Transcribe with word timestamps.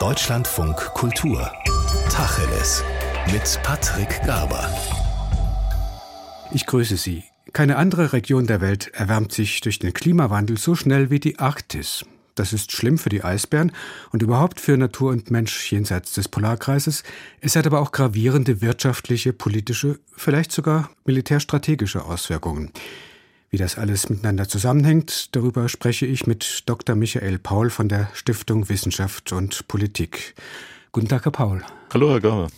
Deutschlandfunk 0.00 0.76
Kultur. 0.76 1.52
Tacheles. 2.10 2.82
Mit 3.32 3.60
Patrick 3.62 4.20
Garber. 4.26 4.68
Ich 6.52 6.66
grüße 6.66 6.96
Sie. 6.96 7.22
Keine 7.52 7.76
andere 7.76 8.12
Region 8.12 8.48
der 8.48 8.60
Welt 8.60 8.88
erwärmt 8.92 9.32
sich 9.32 9.60
durch 9.60 9.78
den 9.78 9.94
Klimawandel 9.94 10.58
so 10.58 10.74
schnell 10.74 11.10
wie 11.10 11.20
die 11.20 11.38
Arktis. 11.38 12.04
Das 12.34 12.52
ist 12.52 12.72
schlimm 12.72 12.98
für 12.98 13.08
die 13.08 13.22
Eisbären 13.22 13.70
und 14.10 14.22
überhaupt 14.22 14.60
für 14.60 14.76
Natur 14.76 15.12
und 15.12 15.30
Mensch 15.30 15.70
jenseits 15.70 16.12
des 16.14 16.28
Polarkreises. 16.28 17.04
Es 17.40 17.54
hat 17.54 17.66
aber 17.66 17.80
auch 17.80 17.92
gravierende 17.92 18.60
wirtschaftliche, 18.60 19.32
politische, 19.32 20.00
vielleicht 20.16 20.50
sogar 20.50 20.90
militärstrategische 21.04 22.04
Auswirkungen. 22.04 22.72
Wie 23.54 23.58
das 23.58 23.78
alles 23.78 24.08
miteinander 24.10 24.48
zusammenhängt, 24.48 25.28
darüber 25.36 25.68
spreche 25.68 26.06
ich 26.06 26.26
mit 26.26 26.64
Dr. 26.66 26.96
Michael 26.96 27.38
Paul 27.38 27.70
von 27.70 27.88
der 27.88 28.10
Stiftung 28.12 28.68
Wissenschaft 28.68 29.30
und 29.30 29.68
Politik. 29.68 30.34
Guten 30.90 31.06
Tag, 31.06 31.24
Herr 31.24 31.30
Paul. 31.30 31.62
Hallo, 31.92 32.10
Herr 32.10 32.20
Gabe. 32.20 32.48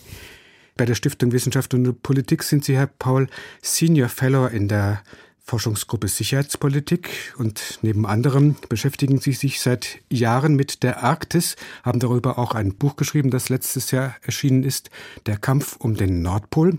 Bei 0.75 0.87
der 0.87 0.95
Stiftung 0.95 1.33
Wissenschaft 1.33 1.75
und 1.75 2.03
Politik 2.03 2.43
sind 2.43 2.65
Sie, 2.65 2.79
Herr 2.79 2.87
Paul, 2.87 3.29
Senior 3.61 4.09
Fellow 4.09 4.47
in 4.47 4.69
der 4.69 5.03
Forschungsgruppe 5.47 6.09
Sicherheitspolitik 6.09 7.35
und 7.39 7.79
neben 7.83 8.05
anderem 8.05 8.57
beschäftigen 8.69 9.21
Sie 9.21 9.33
sich 9.33 9.61
seit 9.61 10.01
Jahren 10.11 10.57
mit 10.57 10.83
der 10.83 11.05
Arktis, 11.05 11.55
haben 11.85 12.01
darüber 12.01 12.37
auch 12.37 12.57
ein 12.57 12.75
Buch 12.75 12.97
geschrieben, 12.97 13.31
das 13.31 13.49
letztes 13.49 13.93
Jahr 13.93 14.17
erschienen 14.23 14.65
ist, 14.65 14.91
Der 15.27 15.37
Kampf 15.37 15.77
um 15.77 15.95
den 15.95 16.21
Nordpol. 16.21 16.79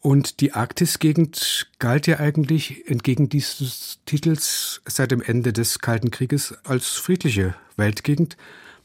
Und 0.00 0.40
die 0.40 0.54
Arktisgegend 0.54 1.68
galt 1.78 2.08
ja 2.08 2.18
eigentlich 2.18 2.88
entgegen 2.88 3.28
dieses 3.28 4.00
Titels 4.06 4.80
seit 4.86 5.12
dem 5.12 5.22
Ende 5.22 5.52
des 5.52 5.78
Kalten 5.78 6.10
Krieges 6.10 6.54
als 6.64 6.88
friedliche 6.88 7.54
Weltgegend. 7.76 8.36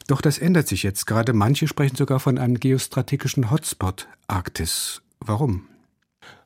Doch 0.06 0.20
das 0.20 0.38
ändert 0.38 0.68
sich 0.68 0.84
jetzt 0.84 1.06
gerade. 1.06 1.32
Manche 1.32 1.66
sprechen 1.66 1.96
sogar 1.96 2.20
von 2.20 2.38
einem 2.38 2.60
geostrategischen 2.60 3.50
Hotspot 3.50 4.06
Arktis. 4.28 5.02
Warum? 5.18 5.66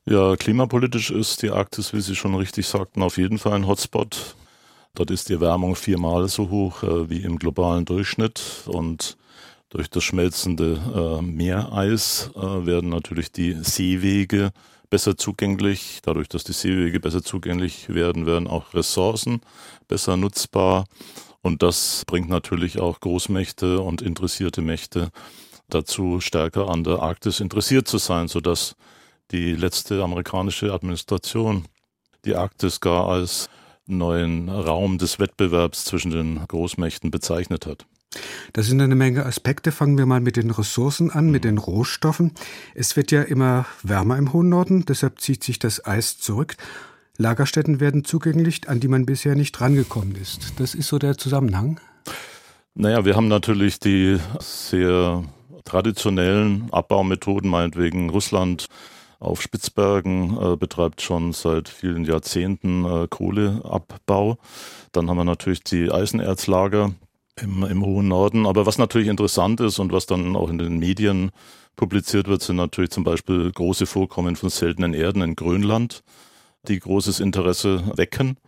Ja, 0.07 0.37
klimapolitisch 0.37 1.11
ist 1.11 1.43
die 1.43 1.51
Arktis, 1.51 1.93
wie 1.93 2.01
Sie 2.01 2.17
schon 2.17 2.35
richtig 2.35 2.67
sagten, 2.67 3.03
auf 3.03 3.19
jeden 3.19 3.39
Fall 3.39 3.53
ein 3.53 3.67
Hotspot. 3.67 4.35
Dort 4.95 5.11
ist 5.11 5.29
die 5.29 5.35
Erwärmung 5.35 5.77
viermal 5.77 6.29
so 6.29 6.51
hoch 6.51 6.83
äh, 6.83 7.09
wie 7.09 7.23
im 7.23 7.39
globalen 7.39 7.85
Durchschnitt 7.85 8.43
und 8.67 9.17
durch 9.69 9.89
das 9.89 10.03
schmelzende 10.03 10.81
äh, 10.95 11.23
Meereis 11.23 12.31
äh, 12.35 12.67
werden 12.67 12.91
natürlich 12.91 13.31
die 13.31 13.57
Seewege 13.63 14.51
besser 14.91 15.17
zugänglich. 15.17 16.01
Dadurch, 16.03 16.29
dass 16.29 16.43
die 16.43 16.53
Seewege 16.53 16.99
besser 16.99 17.23
zugänglich 17.23 17.89
werden, 17.89 18.27
werden 18.27 18.49
auch 18.49 18.75
Ressourcen 18.75 19.41
besser 19.87 20.17
nutzbar. 20.17 20.87
Und 21.41 21.63
das 21.63 22.03
bringt 22.07 22.29
natürlich 22.29 22.81
auch 22.81 22.99
Großmächte 23.01 23.81
und 23.81 24.03
interessierte 24.03 24.61
Mächte 24.61 25.11
dazu, 25.69 26.21
stärker 26.21 26.69
an 26.69 26.83
der 26.83 27.01
Arktis 27.01 27.39
interessiert 27.39 27.87
zu 27.87 27.99
sein, 27.99 28.27
sodass 28.27 28.75
die 29.31 29.55
letzte 29.55 30.03
amerikanische 30.03 30.73
Administration 30.73 31.67
die 32.25 32.35
Arktis 32.35 32.81
gar 32.81 33.09
als 33.09 33.49
neuen 33.87 34.49
Raum 34.49 34.99
des 34.99 35.19
Wettbewerbs 35.19 35.85
zwischen 35.85 36.11
den 36.11 36.41
Großmächten 36.47 37.11
bezeichnet 37.11 37.67
hat. 37.67 37.87
Das 38.53 38.67
sind 38.67 38.81
eine 38.81 38.97
Menge 38.97 39.25
Aspekte. 39.25 39.71
Fangen 39.73 39.97
wir 39.97 40.07
mal 40.07 40.21
mit 40.21 40.37
den 40.37 40.51
Ressourcen 40.51 41.11
an, 41.11 41.31
mit 41.31 41.45
den 41.45 41.59
Rohstoffen. 41.59 42.33
Es 42.75 42.97
wird 42.97 43.13
ja 43.13 43.23
immer 43.23 43.67
wärmer 43.83 44.19
im 44.19 44.33
hohen 44.33 44.49
Norden, 44.49 44.85
deshalb 44.85 45.21
zieht 45.21 45.45
sich 45.45 45.59
das 45.59 45.85
Eis 45.85 46.19
zurück. 46.19 46.57
Lagerstätten 47.19 47.81
werden 47.81 48.05
zugänglich, 48.05 48.69
an 48.69 48.81
die 48.81 48.89
man 48.89 49.07
bisher 49.07 49.37
nicht 49.37 49.61
rangekommen 49.61 50.17
ist. 50.17 50.55
Das 50.59 50.75
ist 50.75 50.89
so 50.89 50.99
der 50.99 51.19
Zusammenhang. 51.19 51.79
Naja, 52.75 53.05
wir 53.05 53.15
haben 53.15 53.29
natürlich 53.29 53.79
die 53.79 54.19
sehr 54.41 55.23
traditionellen 55.65 56.69
Abbaumethoden, 56.73 57.51
meinetwegen 57.51 58.11
Russland 58.11 58.67
auf 59.21 59.43
Spitzbergen 59.43 60.37
äh, 60.41 60.57
betreibt 60.57 61.03
schon 61.03 61.33
seit 61.33 61.69
vielen 61.69 62.05
Jahrzehnten 62.05 62.85
äh, 62.85 63.07
Kohleabbau. 63.09 64.39
Dann 64.93 65.09
haben 65.09 65.19
wir 65.19 65.25
natürlich 65.25 65.63
die 65.63 65.91
Eisenerzlager 65.93 66.93
im, 67.37 67.63
im 67.65 67.85
hohen 67.85 68.09
Norden. 68.09 68.47
Aber 68.47 68.67
was 68.67 68.79
natürlich 68.79 69.09
interessant 69.09 69.61
ist 69.61 69.79
und 69.79 69.93
was 69.93 70.07
dann 70.07 70.35
auch 70.37 70.49
in 70.49 70.59
den 70.59 70.79
Medien 70.79 71.31
publiziert 71.77 72.29
wird, 72.29 72.43
sind 72.43 72.57
natürlich 72.57 72.91
zum 72.91 73.05
Beispiel 73.05 73.53
große 73.53 73.87
Vorkommen 73.87 74.37
von 74.37 74.49
seltenen 74.49 74.95
Erden 74.95 75.23
in 75.23 75.37
Grönland, 75.37 76.03
die 76.67 76.79
großes 76.79 77.21
Interesse 77.21 77.93
wecken. 77.97 78.39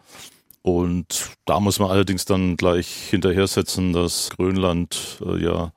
Und 0.63 1.31
da 1.45 1.61
muss 1.61 1.81
man 1.81 1.91
allerdings 1.91 2.25
dann 2.25 2.57
gleich 2.57 2.87
hinterher 2.89 3.47
setzen, 3.47 3.93
dass 3.93 4.31
Grönland 4.31 5.21
äh, 5.27 5.43
ja 5.43 5.73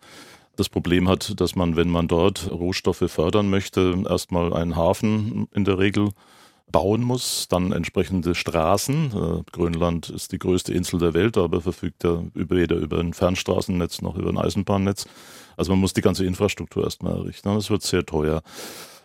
das 0.55 0.69
Problem 0.69 1.07
hat, 1.09 1.39
dass 1.39 1.55
man, 1.55 1.75
wenn 1.75 1.89
man 1.89 2.07
dort 2.07 2.49
Rohstoffe 2.51 3.03
fördern 3.07 3.49
möchte, 3.49 4.03
erstmal 4.07 4.53
einen 4.53 4.75
Hafen 4.75 5.47
in 5.53 5.65
der 5.65 5.77
Regel 5.77 6.09
bauen 6.71 7.03
muss, 7.03 7.47
dann 7.47 7.71
entsprechende 7.71 8.35
Straßen. 8.35 9.11
Äh, 9.13 9.51
Grönland 9.51 10.09
ist 10.09 10.31
die 10.31 10.39
größte 10.39 10.73
Insel 10.73 10.99
der 10.99 11.13
Welt, 11.13 11.37
aber 11.37 11.61
verfügt 11.61 12.03
ja 12.03 12.23
weder 12.33 12.75
über 12.75 12.99
ein 12.99 13.13
Fernstraßennetz 13.13 14.01
noch 14.01 14.17
über 14.17 14.29
ein 14.29 14.37
Eisenbahnnetz. 14.37 15.07
Also 15.57 15.71
man 15.71 15.79
muss 15.79 15.93
die 15.93 16.01
ganze 16.01 16.25
Infrastruktur 16.25 16.83
erstmal 16.83 17.17
errichten. 17.17 17.53
Das 17.53 17.69
wird 17.69 17.83
sehr 17.83 18.05
teuer. 18.05 18.41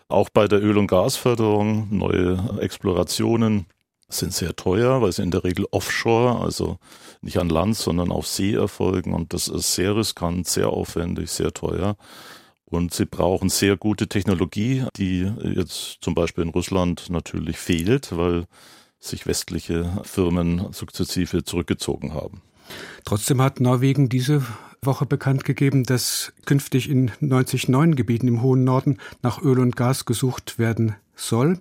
Auch 0.09 0.29
bei 0.29 0.47
der 0.47 0.61
Öl- 0.61 0.77
und 0.77 0.87
Gasförderung, 0.87 1.87
neue 1.89 2.57
Explorationen, 2.59 3.65
sind 4.13 4.33
sehr 4.33 4.55
teuer, 4.55 5.01
weil 5.01 5.11
sie 5.11 5.23
in 5.23 5.31
der 5.31 5.43
Regel 5.43 5.65
offshore, 5.71 6.39
also 6.41 6.77
nicht 7.21 7.37
an 7.37 7.49
Land, 7.49 7.77
sondern 7.77 8.11
auf 8.11 8.27
See 8.27 8.53
erfolgen. 8.53 9.13
Und 9.13 9.33
das 9.33 9.47
ist 9.47 9.73
sehr 9.73 9.95
riskant, 9.95 10.47
sehr 10.47 10.69
aufwendig, 10.69 11.31
sehr 11.31 11.53
teuer. 11.53 11.95
Und 12.65 12.93
sie 12.93 13.05
brauchen 13.05 13.49
sehr 13.49 13.75
gute 13.75 14.07
Technologie, 14.07 14.85
die 14.95 15.31
jetzt 15.43 15.97
zum 16.01 16.15
Beispiel 16.15 16.45
in 16.45 16.51
Russland 16.51 17.09
natürlich 17.09 17.57
fehlt, 17.57 18.15
weil 18.15 18.45
sich 18.97 19.25
westliche 19.25 19.99
Firmen 20.03 20.71
sukzessive 20.71 21.43
zurückgezogen 21.43 22.13
haben. 22.13 22.41
Trotzdem 23.03 23.41
hat 23.41 23.59
Norwegen 23.59 24.07
diese 24.07 24.45
Woche 24.83 25.05
bekannt 25.05 25.43
gegeben, 25.43 25.83
dass 25.83 26.33
künftig 26.45 26.89
in 26.89 27.11
90 27.19 27.67
neuen 27.67 27.95
Gebieten 27.95 28.27
im 28.27 28.41
hohen 28.41 28.63
Norden 28.63 28.97
nach 29.21 29.41
Öl 29.41 29.59
und 29.59 29.75
Gas 29.75 30.05
gesucht 30.05 30.57
werden 30.57 30.95
soll. 31.15 31.59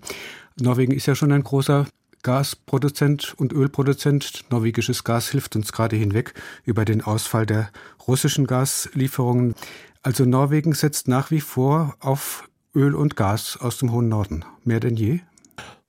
Norwegen 0.61 0.93
ist 0.93 1.07
ja 1.07 1.15
schon 1.15 1.33
ein 1.33 1.43
großer 1.43 1.87
Gasproduzent 2.23 3.35
und 3.37 3.53
Ölproduzent. 3.53 4.45
Norwegisches 4.51 5.05
Gas 5.05 5.29
hilft 5.29 5.57
uns 5.57 5.73
gerade 5.73 5.97
hinweg 5.97 6.35
über 6.65 6.85
den 6.85 7.03
Ausfall 7.03 7.47
der 7.47 7.71
russischen 8.07 8.47
Gaslieferungen. 8.47 9.55
Also 10.03 10.25
Norwegen 10.25 10.73
setzt 10.73 11.09
nach 11.09 11.31
wie 11.31 11.41
vor 11.41 11.97
auf 12.01 12.49
Öl 12.75 12.95
und 12.95 13.17
Gas 13.17 13.59
aus 13.61 13.79
dem 13.79 13.93
hohen 13.93 14.09
Norden. 14.09 14.45
Mehr 14.65 14.81
denn 14.81 14.97
je? 14.97 15.21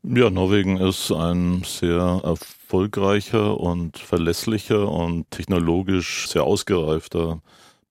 Ja, 0.03 0.31
Norwegen 0.31 0.77
ist 0.77 1.11
ein 1.11 1.63
sehr 1.63 2.21
erfolgreicher 2.23 3.59
und 3.59 3.99
verlässlicher 3.99 4.89
und 4.89 5.29
technologisch 5.29 6.27
sehr 6.27 6.43
ausgereifter 6.43 7.41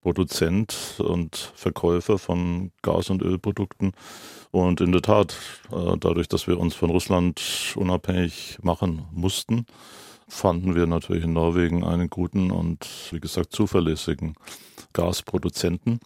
Produzent 0.01 0.97
und 0.99 1.53
Verkäufer 1.55 2.19
von 2.19 2.73
Gas- 2.83 3.11
und 3.11 3.23
Ölprodukten. 3.23 3.93
Und 4.51 4.81
in 4.81 4.93
der 4.93 5.03
Tat, 5.03 5.37
äh, 5.71 5.97
dadurch, 5.99 6.29
dass 6.29 6.47
wir 6.47 6.59
uns 6.59 6.75
von 6.75 6.91
Russland 6.91 7.41
unabhängig 7.77 8.59
machen 8.63 9.05
mussten, 9.13 9.67
fanden 10.29 10.75
wir 10.75 10.87
natürlich 10.87 11.25
in 11.25 11.33
Norwegen 11.33 11.85
einen 11.85 12.09
guten 12.09 12.51
und, 12.51 12.89
wie 13.11 13.21
gesagt, 13.21 13.53
zuverlässigen 13.53 14.35
Gasproduzenten, 14.93 16.01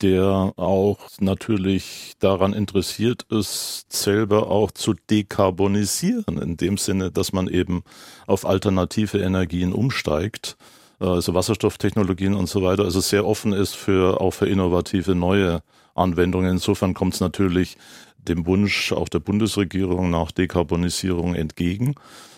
der 0.00 0.52
auch 0.56 0.98
natürlich 1.18 2.12
daran 2.20 2.52
interessiert 2.52 3.26
ist, 3.30 3.86
selber 3.92 4.50
auch 4.50 4.70
zu 4.70 4.94
dekarbonisieren, 5.10 6.40
in 6.40 6.56
dem 6.56 6.76
Sinne, 6.76 7.10
dass 7.10 7.32
man 7.32 7.48
eben 7.48 7.82
auf 8.26 8.46
alternative 8.46 9.18
Energien 9.18 9.72
umsteigt 9.72 10.56
also 10.98 11.34
Wasserstofftechnologien 11.34 12.34
und 12.34 12.48
so 12.48 12.62
weiter, 12.62 12.84
also 12.84 13.00
sehr 13.00 13.26
offen 13.26 13.52
ist 13.52 13.74
für 13.74 14.20
auch 14.20 14.32
für 14.32 14.46
innovative 14.46 15.14
neue 15.14 15.62
Anwendungen. 15.94 16.50
Insofern 16.50 16.94
kommt 16.94 17.14
es 17.14 17.20
natürlich 17.20 17.76
dem 18.16 18.46
Wunsch 18.46 18.92
auch 18.92 19.08
der 19.08 19.20
Bundesregierung 19.20 20.10
nach 20.10 20.32
Dekarbonisierung 20.32 21.34
entgegen. 21.34 21.94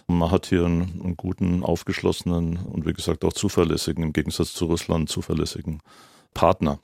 Man 0.07 0.31
hat 0.31 0.47
hier 0.47 0.65
einen, 0.65 1.01
einen, 1.03 1.17
guten, 1.17 1.63
aufgeschlossenen 1.63 2.57
und 2.57 2.87
wie 2.87 2.93
gesagt 2.93 3.25
auch 3.25 3.33
zuverlässigen, 3.33 4.03
im 4.03 4.13
Gegensatz 4.13 4.53
zu 4.53 4.67
Russland 4.67 5.09
zuverlässigen 5.09 5.81
Partner. 6.35 6.81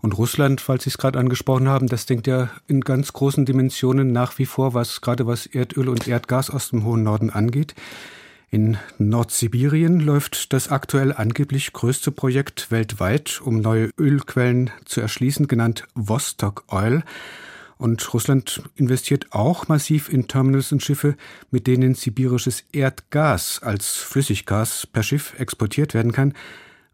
Und 0.00 0.18
Russland, 0.18 0.60
falls 0.60 0.84
Sie 0.84 0.90
es 0.90 0.98
gerade 0.98 1.18
angesprochen 1.18 1.68
haben, 1.68 1.86
das 1.86 2.06
denkt 2.06 2.26
ja 2.26 2.50
in 2.66 2.80
ganz 2.80 3.12
großen 3.12 3.44
Dimensionen 3.44 4.12
nach 4.12 4.38
wie 4.38 4.46
vor, 4.46 4.74
was 4.74 5.00
gerade 5.00 5.26
was 5.26 5.46
Erdöl 5.46 5.88
und 5.88 6.08
Erdgas 6.08 6.50
aus 6.50 6.70
dem 6.70 6.84
hohen 6.84 7.02
Norden 7.02 7.30
angeht. 7.30 7.74
In 8.54 8.76
Nordsibirien 8.98 9.98
läuft 9.98 10.52
das 10.52 10.68
aktuell 10.68 11.14
angeblich 11.14 11.72
größte 11.72 12.12
Projekt 12.12 12.70
weltweit, 12.70 13.40
um 13.40 13.62
neue 13.62 13.88
Ölquellen 13.98 14.70
zu 14.84 15.00
erschließen, 15.00 15.48
genannt 15.48 15.84
Vostok 15.94 16.64
Oil. 16.70 17.02
Und 17.78 18.12
Russland 18.12 18.62
investiert 18.76 19.32
auch 19.32 19.68
massiv 19.68 20.10
in 20.10 20.28
Terminals 20.28 20.70
und 20.70 20.82
Schiffe, 20.82 21.16
mit 21.50 21.66
denen 21.66 21.94
sibirisches 21.94 22.64
Erdgas 22.72 23.62
als 23.62 23.96
Flüssiggas 23.96 24.86
per 24.86 25.02
Schiff 25.02 25.32
exportiert 25.38 25.94
werden 25.94 26.12
kann. 26.12 26.34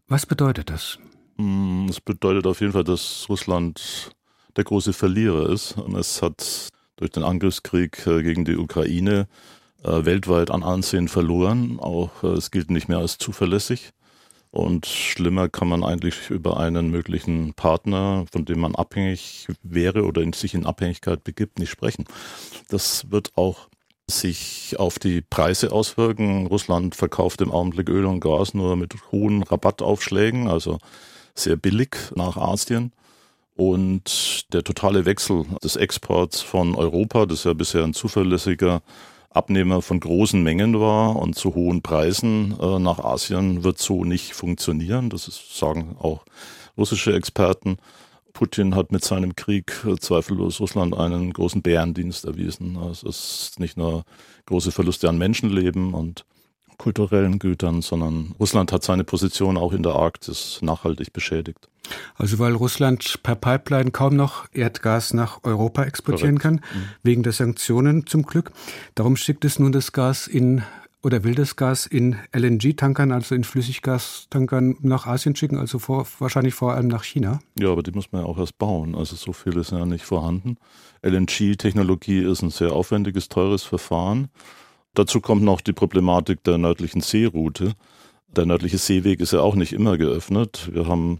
Was 0.07 0.25
bedeutet 0.25 0.69
das? 0.69 0.97
Hm, 1.37 1.87
es 1.89 1.99
bedeutet 1.99 2.47
auf 2.47 2.61
jeden 2.61 2.71
Fall, 2.71 2.85
dass 2.85 3.25
Russland 3.27 4.11
der 4.55 4.63
große 4.63 4.93
Verlierer 4.93 5.49
ist. 5.49 5.73
Und 5.73 5.97
es 5.97 6.21
hat 6.21 6.69
durch 6.95 7.11
den 7.11 7.23
Angriffskrieg 7.23 8.07
äh, 8.07 8.23
gegen 8.23 8.45
die 8.45 8.55
Ukraine 8.55 9.27
äh, 9.83 10.05
weltweit 10.05 10.51
an 10.51 10.63
Ansehen 10.63 11.07
verloren. 11.07 11.79
Auch 11.79 12.23
äh, 12.23 12.27
es 12.27 12.51
gilt 12.51 12.71
nicht 12.71 12.89
mehr 12.89 12.97
als 12.97 13.17
zuverlässig. 13.17 13.91
Und 14.51 14.87
schlimmer 14.87 15.47
kann 15.47 15.67
man 15.67 15.83
eigentlich 15.83 16.31
über 16.31 16.59
einen 16.59 16.89
möglichen 16.89 17.53
Partner, 17.53 18.25
von 18.31 18.45
dem 18.45 18.59
man 18.59 18.75
abhängig 18.75 19.47
wäre 19.61 20.05
oder 20.05 20.21
in 20.21 20.33
sich 20.33 20.55
in 20.55 20.65
Abhängigkeit 20.65 21.23
begibt, 21.23 21.59
nicht 21.59 21.69
sprechen. 21.69 22.05
Das 22.69 23.11
wird 23.11 23.31
auch 23.35 23.69
sich 24.09 24.75
auf 24.79 24.97
die 24.97 25.21
Preise 25.21 25.71
auswirken. 25.71 26.47
Russland 26.47 26.95
verkauft 26.95 27.41
im 27.41 27.51
Augenblick 27.51 27.89
Öl 27.89 28.05
und 28.05 28.21
Gas 28.21 28.55
nur 28.55 28.75
mit 28.75 28.95
hohen 29.11 29.43
Rabattaufschlägen, 29.43 30.47
also 30.47 30.79
sehr 31.35 31.55
billig 31.55 31.95
nach 32.15 32.35
Asien. 32.35 32.91
Und 33.55 34.51
der 34.53 34.63
totale 34.63 35.05
Wechsel 35.05 35.45
des 35.63 35.75
Exports 35.75 36.41
von 36.41 36.75
Europa, 36.75 37.25
das 37.27 37.43
ja 37.43 37.53
bisher 37.53 37.83
ein 37.83 37.93
zuverlässiger 37.93 38.81
Abnehmer 39.29 39.81
von 39.81 39.99
großen 39.99 40.41
Mengen 40.41 40.79
war 40.79 41.15
und 41.15 41.35
zu 41.35 41.53
hohen 41.53 41.81
Preisen 41.81 42.55
äh, 42.59 42.79
nach 42.79 42.99
Asien 42.99 43.63
wird 43.63 43.77
so 43.77 44.03
nicht 44.03 44.33
funktionieren. 44.33 45.09
Das 45.09 45.27
ist, 45.27 45.57
sagen 45.57 45.95
auch 45.99 46.25
russische 46.77 47.13
Experten. 47.13 47.77
Putin 48.33 48.75
hat 48.75 48.91
mit 48.91 49.03
seinem 49.03 49.35
Krieg 49.35 49.85
äh, 49.85 49.97
zweifellos 49.97 50.59
Russland 50.59 50.97
einen 50.97 51.31
großen 51.31 51.61
Bärendienst 51.61 52.25
erwiesen. 52.25 52.77
Also 52.77 53.07
es 53.07 53.49
ist 53.49 53.59
nicht 53.59 53.77
nur 53.77 54.03
große 54.47 54.71
Verluste 54.71 55.07
an 55.09 55.17
Menschenleben 55.17 55.93
und 55.93 56.25
kulturellen 56.79 57.37
Gütern, 57.37 57.83
sondern 57.83 58.33
Russland 58.39 58.71
hat 58.71 58.83
seine 58.83 59.03
Position 59.03 59.57
auch 59.57 59.73
in 59.73 59.83
der 59.83 59.93
Arktis 59.93 60.59
nachhaltig 60.63 61.13
beschädigt. 61.13 61.69
Also 62.15 62.39
weil 62.39 62.53
Russland 62.53 63.21
per 63.21 63.35
Pipeline 63.35 63.91
kaum 63.91 64.15
noch 64.15 64.47
Erdgas 64.51 65.13
nach 65.13 65.43
Europa 65.43 65.83
exportieren 65.83 66.39
Korrekt. 66.39 66.63
kann, 66.63 66.79
mhm. 66.79 66.85
wegen 67.03 67.23
der 67.23 67.33
Sanktionen 67.33 68.07
zum 68.07 68.23
Glück. 68.23 68.51
Darum 68.95 69.15
schickt 69.15 69.45
es 69.45 69.59
nun 69.59 69.71
das 69.71 69.91
Gas 69.91 70.27
in 70.27 70.63
oder 71.01 71.23
will 71.23 71.35
das 71.35 71.55
Gas 71.55 71.85
in 71.85 72.17
LNG-Tankern, 72.33 73.13
also 73.13 73.33
in 73.33 73.45
Flüssiggastankern 73.45 74.75
nach 74.81 75.07
Asien 75.07 75.33
schicken, 75.35 75.57
also 75.57 75.79
vor, 75.79 76.05
wahrscheinlich 76.19 76.53
vor 76.53 76.73
allem 76.73 76.87
nach 76.87 77.05
China? 77.05 77.39
Ja, 77.57 77.71
aber 77.71 77.83
die 77.83 77.91
muss 77.91 78.11
man 78.11 78.23
ja 78.23 78.27
auch 78.27 78.37
erst 78.37 78.57
bauen. 78.57 78.95
Also 78.95 79.15
so 79.15 79.31
viel 79.31 79.55
ist 79.55 79.71
ja 79.71 79.85
nicht 79.85 80.03
vorhanden. 80.03 80.57
LNG-Technologie 81.01 82.19
ist 82.19 82.41
ein 82.41 82.49
sehr 82.49 82.73
aufwendiges, 82.73 83.29
teures 83.29 83.63
Verfahren. 83.63 84.27
Dazu 84.93 85.21
kommt 85.21 85.43
noch 85.43 85.61
die 85.61 85.73
Problematik 85.73 86.43
der 86.43 86.57
nördlichen 86.57 87.01
Seeroute. 87.01 87.73
Der 88.35 88.45
nördliche 88.45 88.77
Seeweg 88.77 89.19
ist 89.19 89.33
ja 89.33 89.41
auch 89.41 89.55
nicht 89.55 89.73
immer 89.73 89.97
geöffnet. 89.97 90.69
Wir 90.71 90.87
haben, 90.87 91.19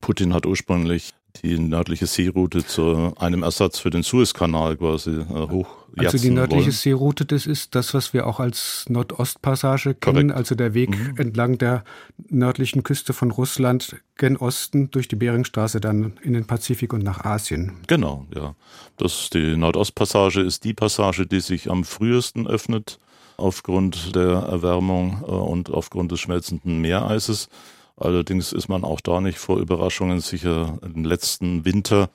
Putin 0.00 0.34
hat 0.34 0.46
ursprünglich 0.46 1.14
die 1.42 1.58
nördliche 1.58 2.06
Seeroute 2.06 2.64
zu 2.64 3.12
einem 3.18 3.42
Ersatz 3.42 3.78
für 3.78 3.90
den 3.90 4.02
Suezkanal 4.02 4.76
quasi 4.76 5.10
äh, 5.10 5.48
hoch. 5.50 5.68
Also 5.96 6.18
die 6.18 6.30
nördliche 6.30 6.66
wollen. 6.66 6.72
Seeroute, 6.72 7.24
das 7.24 7.46
ist 7.46 7.74
das, 7.74 7.94
was 7.94 8.12
wir 8.12 8.26
auch 8.26 8.40
als 8.40 8.86
Nordostpassage 8.88 9.94
kennen, 9.94 10.28
Korrekt. 10.28 10.32
also 10.32 10.54
der 10.54 10.74
Weg 10.74 10.90
mhm. 10.90 11.16
entlang 11.16 11.58
der 11.58 11.84
nördlichen 12.28 12.82
Küste 12.82 13.12
von 13.12 13.30
Russland 13.30 13.96
gen 14.16 14.36
Osten 14.36 14.90
durch 14.90 15.08
die 15.08 15.16
Beringstraße 15.16 15.80
dann 15.80 16.18
in 16.22 16.34
den 16.34 16.46
Pazifik 16.46 16.92
und 16.92 17.02
nach 17.02 17.24
Asien. 17.24 17.72
Genau, 17.86 18.26
ja. 18.34 18.54
Das 18.96 19.30
die 19.30 19.56
Nordostpassage 19.56 20.40
ist 20.40 20.64
die 20.64 20.74
Passage, 20.74 21.26
die 21.26 21.40
sich 21.40 21.70
am 21.70 21.84
frühesten 21.84 22.46
öffnet 22.46 22.98
aufgrund 23.38 24.14
der 24.14 24.30
Erwärmung 24.30 25.22
äh, 25.22 25.30
und 25.30 25.70
aufgrund 25.70 26.12
des 26.12 26.20
schmelzenden 26.20 26.80
Meereises. 26.80 27.48
Allerdings 27.96 28.52
ist 28.52 28.68
man 28.68 28.84
auch 28.84 29.00
da 29.00 29.20
nicht 29.20 29.38
vor 29.38 29.58
Überraschungen 29.58 30.20
sicher. 30.20 30.78
Im 30.82 31.04
letzten 31.04 31.64
Winter 31.64 32.10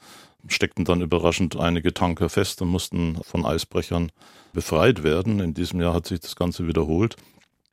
steckten 0.48 0.86
dann 0.86 1.02
überraschend 1.02 1.58
einige 1.58 1.94
Tanker 1.94 2.30
fest 2.30 2.62
und 2.62 2.70
mussten 2.70 3.18
von 3.24 3.46
Eisbrechern 3.46 4.12
befreit 4.54 5.04
werden. 5.04 5.40
In 5.40 5.54
diesem 5.54 5.82
Jahr 5.82 5.94
hat 5.94 6.08
sich 6.08 6.20
das 6.20 6.36
Ganze 6.36 6.68
wiederholt. 6.68 7.16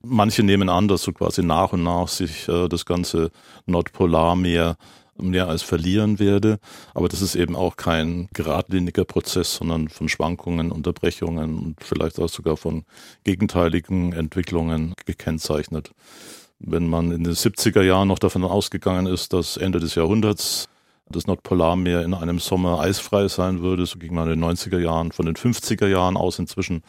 Manche 0.03 0.43
nehmen 0.43 0.69
an, 0.69 0.89
dass 0.89 1.03
so 1.03 1.13
quasi 1.13 1.43
nach 1.43 1.73
und 1.73 1.83
nach 1.83 2.09
sich 2.09 2.49
äh, 2.49 2.69
das 2.69 2.87
ganze 2.87 3.31
Nordpolarmeer 3.67 4.77
mehr 5.23 5.49
als 5.49 5.63
verlieren 5.63 6.19
werde. 6.19 6.59
Aber 6.95 7.09
das 7.09 7.23
ist 7.23 7.35
eben 7.35 7.57
auch 7.57 7.77
kein 7.77 8.29
geradliniger 8.33 9.05
Prozess, 9.05 9.55
sondern 9.55 9.89
von 9.89 10.09
Schwankungen, 10.09 10.73
Unterbrechungen 10.73 11.59
und 11.59 11.77
vielleicht 11.83 12.19
auch 12.19 12.29
sogar 12.29 12.57
von 12.57 12.85
gegenteiligen 13.25 14.13
Entwicklungen 14.13 14.95
gekennzeichnet. 15.07 15.91
Wenn 16.59 16.89
man 16.89 17.11
in 17.13 17.25
den 17.25 17.35
70er 17.35 17.83
Jahren 17.83 18.09
noch 18.09 18.19
davon 18.19 18.45
ausgegangen 18.45 19.07
ist, 19.07 19.33
dass 19.33 19.57
Ende 19.57 19.81
des 19.81 19.95
Jahrhunderts 19.95 20.69
das 21.09 21.27
Nordpolarmeer 21.27 22.03
in 22.03 22.15
einem 22.15 22.39
Sommer 22.39 22.81
eisfrei 22.81 23.29
sein 23.29 23.63
würde, 23.63 23.87
so 23.87 23.99
ging 23.99 24.15
man 24.15 24.31
in 24.31 24.41
den 24.41 24.51
90er 24.51 24.79
Jahren, 24.79 25.13
von 25.13 25.27
den 25.27 25.35
50er 25.35 25.89
Jahren 25.89 26.17
aus 26.17 26.39
inzwischen 26.39 26.83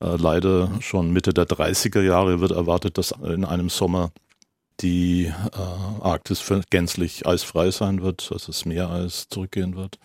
äh, 0.00 0.16
leider 0.16 0.70
schon 0.80 1.12
Mitte 1.12 1.34
der 1.34 1.46
30er 1.46 2.02
Jahre 2.02 2.40
wird 2.40 2.52
erwartet, 2.52 2.98
dass 2.98 3.12
in 3.12 3.44
einem 3.44 3.68
Sommer 3.68 4.10
die 4.80 5.26
äh, 5.26 6.02
Arktis 6.02 6.42
gänzlich 6.70 7.26
eisfrei 7.26 7.70
sein 7.70 8.02
wird, 8.02 8.28
also 8.32 8.48
das 8.48 8.64
Meereis 8.64 9.28
zurückgehen 9.28 9.76
wird. 9.76 9.98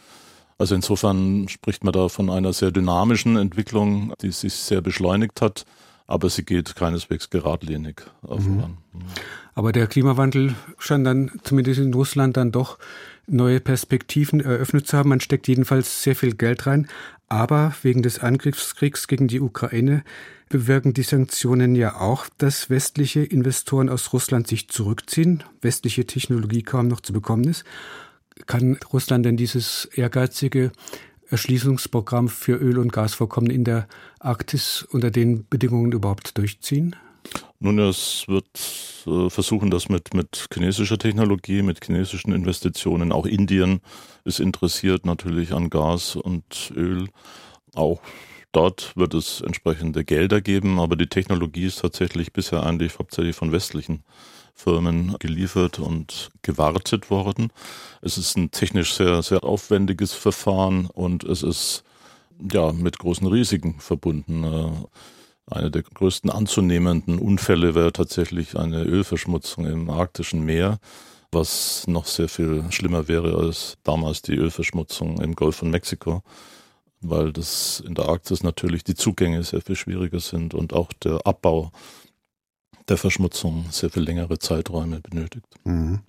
Also 0.58 0.76
insofern 0.76 1.48
spricht 1.50 1.84
man 1.84 1.94
da 1.94 2.10
von 2.10 2.30
einer 2.30 2.54
sehr 2.54 2.72
dynamischen 2.72 3.36
Entwicklung, 3.38 4.14
die 4.22 4.32
sich 4.32 4.54
sehr 4.54 4.82
beschleunigt 4.82 5.42
hat 5.42 5.66
aber 6.08 6.30
sie 6.30 6.44
geht 6.44 6.76
keineswegs 6.76 7.30
geradlinig 7.30 8.04
voran. 8.22 8.78
Mhm. 8.94 9.02
Aber 9.56 9.72
der 9.72 9.88
Klimawandel 9.88 10.56
scheint 10.78 11.08
dann 11.08 11.32
zumindest 11.44 11.80
in 11.80 11.94
Russland 11.94 12.38
dann 12.38 12.52
doch 12.52 12.78
neue 13.28 13.60
Perspektiven 13.60 14.40
eröffnet 14.42 14.88
zu 14.88 14.98
haben. 14.98 15.10
Man 15.10 15.22
steckt 15.22 15.48
jedenfalls 15.48 16.04
sehr 16.04 16.16
viel 16.16 16.36
Geld 16.36 16.68
rein. 16.68 16.88
Aber 17.30 17.74
wegen 17.82 18.04
des 18.04 18.20
Angriffskriegs 18.20 19.08
gegen 19.08 19.28
die 19.28 19.40
Ukraine 19.40 20.04
bewirken 20.54 20.94
die 20.94 21.02
Sanktionen 21.02 21.74
ja 21.74 22.00
auch, 22.00 22.28
dass 22.38 22.70
westliche 22.70 23.24
Investoren 23.24 23.90
aus 23.90 24.14
Russland 24.14 24.48
sich 24.48 24.70
zurückziehen, 24.70 25.44
westliche 25.62 26.06
Technologie 26.06 26.62
kaum 26.62 26.88
noch 26.88 27.02
zu 27.02 27.12
bekommen 27.12 27.46
ist. 27.46 27.64
Kann 28.46 28.78
Russland 28.94 29.26
denn 29.26 29.36
dieses 29.36 29.86
ehrgeizige 29.86 30.72
Erschließungsprogramm 31.32 32.30
für 32.30 32.54
Öl- 32.54 32.78
und 32.78 32.94
Gasvorkommen 32.94 33.50
in 33.50 33.64
der 33.64 33.88
Arktis 34.20 34.86
unter 34.92 35.10
den 35.10 35.48
Bedingungen 35.50 35.92
überhaupt 35.92 36.38
durchziehen? 36.38 36.96
Nun, 37.60 37.80
es 37.80 38.26
wird 38.28 38.46
äh, 39.08 39.32
versuchen, 39.32 39.72
das 39.72 39.90
mit, 39.90 40.14
mit 40.14 40.50
chinesischer 40.54 41.00
Technologie, 41.00 41.64
mit 41.64 41.84
chinesischen 41.84 42.32
Investitionen. 42.32 43.12
Auch 43.12 43.26
Indien 43.26 43.80
ist 44.24 44.40
interessiert 44.40 45.08
natürlich 45.08 45.52
an 45.52 45.72
Gas 45.72 46.16
und 46.16 46.72
Öl. 46.76 47.08
Auch 47.74 48.02
dort 48.54 48.96
wird 48.96 49.14
es 49.14 49.42
entsprechende 49.42 50.06
Gelder 50.06 50.40
geben, 50.40 50.80
aber 50.80 50.96
die 50.96 51.08
Technologie 51.08 51.66
ist 51.66 51.82
tatsächlich 51.82 52.32
bisher 52.32 52.64
eigentlich 52.64 52.98
hauptsächlich 52.98 53.36
von 53.36 53.52
westlichen 53.52 54.04
Firmen 54.56 55.16
geliefert 55.20 55.80
und 55.80 56.32
gewartet 56.42 57.10
worden. 57.10 57.52
Es 58.02 58.18
ist 58.18 58.38
ein 58.38 58.52
technisch 58.52 58.94
sehr, 58.94 59.22
sehr 59.24 59.44
aufwendiges 59.44 60.14
Verfahren 60.14 60.86
und 60.86 61.24
es 61.24 61.44
ist 61.44 61.84
ja 62.52 62.72
mit 62.72 63.00
großen 63.00 63.28
Risiken 63.28 63.80
verbunden. 63.80 64.44
Äh, 64.44 64.72
eine 65.48 65.72
der 65.72 65.84
größten 65.84 66.30
anzunehmenden 66.30 67.20
Unfälle 67.20 67.76
wäre 67.76 67.92
tatsächlich 67.92 68.58
eine 68.58 68.84
Ölverschmutzung 68.84 69.66
im 69.66 69.90
arktischen 69.90 70.44
Meer, 70.44 70.80
was 71.32 71.86
noch 71.88 72.06
sehr 72.06 72.30
viel 72.30 72.64
schlimmer 72.70 73.08
wäre 73.08 73.36
als 73.38 73.78
damals 73.84 74.22
die 74.22 74.36
Ölverschmutzung 74.36 75.20
im 75.20 75.36
Golf 75.36 75.58
von 75.58 75.70
Mexiko, 75.70 76.24
weil 77.04 77.32
das 77.32 77.84
in 77.86 77.96
der 77.96 78.06
Arktis 78.06 78.44
natürlich 78.44 78.84
die 78.84 78.96
Zugänge 78.96 79.44
sehr 79.44 79.62
viel 79.62 79.76
schwieriger 79.76 80.20
sind 80.20 80.54
und 80.54 80.74
auch 80.74 80.92
der 80.94 81.26
Abbau 81.26 81.72
der 82.90 82.98
Verschmutzung 82.98 83.66
sehr 83.70 83.90
viel 83.90 84.04
längere 84.04 84.40
Zeiträume 84.40 85.00
benötigt. 85.00 85.46
Mhm. 85.64 86.02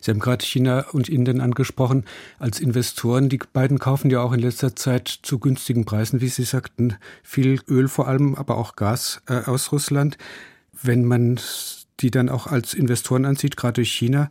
Sie 0.00 0.10
haben 0.10 0.18
gerade 0.18 0.44
China 0.44 0.86
und 0.92 1.08
Indien 1.08 1.40
angesprochen. 1.40 2.04
Als 2.38 2.60
Investoren, 2.60 3.28
die 3.28 3.40
beiden 3.52 3.78
kaufen 3.78 4.10
ja 4.10 4.20
auch 4.20 4.32
in 4.32 4.40
letzter 4.40 4.76
Zeit 4.76 5.08
zu 5.08 5.38
günstigen 5.38 5.84
Preisen, 5.84 6.20
wie 6.20 6.28
Sie 6.28 6.44
sagten, 6.44 6.96
viel 7.22 7.60
Öl 7.68 7.88
vor 7.88 8.08
allem, 8.08 8.34
aber 8.34 8.58
auch 8.58 8.76
Gas 8.76 9.22
äh, 9.26 9.44
aus 9.44 9.72
Russland. 9.72 10.18
Wenn 10.82 11.04
man 11.04 11.40
die 12.00 12.10
dann 12.10 12.28
auch 12.28 12.46
als 12.46 12.74
Investoren 12.74 13.24
ansieht, 13.24 13.56
gerade 13.56 13.74
durch 13.74 13.90
China, 13.90 14.28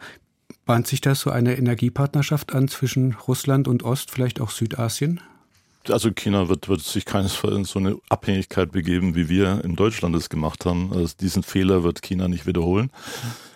bahnt 0.65 0.87
sich 0.87 1.01
da 1.01 1.15
so 1.15 1.31
eine 1.31 1.57
Energiepartnerschaft 1.57 2.53
an 2.53 2.67
zwischen 2.67 3.13
Russland 3.27 3.67
und 3.67 3.83
Ost, 3.83 4.11
vielleicht 4.11 4.39
auch 4.39 4.51
Südasien? 4.51 5.19
Also 5.89 6.11
China 6.11 6.49
wird, 6.49 6.69
wird 6.69 6.81
sich 6.81 7.05
keinesfalls 7.05 7.55
in 7.55 7.65
so 7.65 7.79
eine 7.79 7.97
Abhängigkeit 8.09 8.71
begeben, 8.71 9.15
wie 9.15 9.29
wir 9.29 9.63
in 9.63 9.75
Deutschland 9.75 10.15
es 10.15 10.29
gemacht 10.29 10.65
haben. 10.65 10.91
Also 10.93 11.15
diesen 11.19 11.43
Fehler 11.43 11.83
wird 11.83 12.01
China 12.01 12.27
nicht 12.27 12.45
wiederholen. 12.45 12.91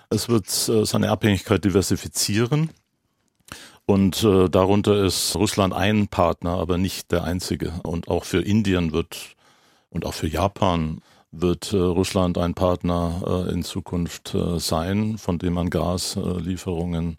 Es 0.10 0.30
wird 0.30 0.48
äh, 0.70 0.86
seine 0.86 1.10
Abhängigkeit 1.10 1.64
diversifizieren. 1.64 2.70
Und 3.86 4.24
äh, 4.24 4.50
darunter 4.50 5.04
ist 5.04 5.36
Russland 5.36 5.74
ein 5.74 6.08
Partner, 6.08 6.52
aber 6.52 6.78
nicht 6.78 7.12
der 7.12 7.24
einzige. 7.24 7.74
Und 7.84 8.08
auch 8.08 8.26
für 8.26 8.42
Indien 8.42 8.94
wird 8.94 9.36
und 9.90 10.06
auch 10.06 10.14
für 10.14 10.28
Japan 10.28 11.02
wird 11.32 11.74
äh, 11.74 11.78
Russland 11.78 12.38
ein 12.38 12.54
Partner 12.54 13.46
äh, 13.48 13.54
in 13.54 13.64
Zukunft 13.64 14.36
äh, 14.36 14.60
sein, 14.60 15.18
von 15.18 15.40
dem 15.40 15.54
man 15.54 15.70
Gaslieferungen 15.70 17.18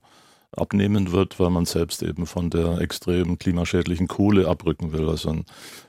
abnehmen 0.57 1.13
wird, 1.13 1.41
weil 1.41 1.51
man 1.51 1.65
selbst 1.65 2.03
eben 2.03 2.27
von 2.27 2.51
der 2.51 2.81
extrem 2.81 3.39
klimaschädlichen 3.39 4.09
Kohle 4.09 4.49
abrücken 4.49 4.93
will. 4.93 5.09
Also 5.09 5.37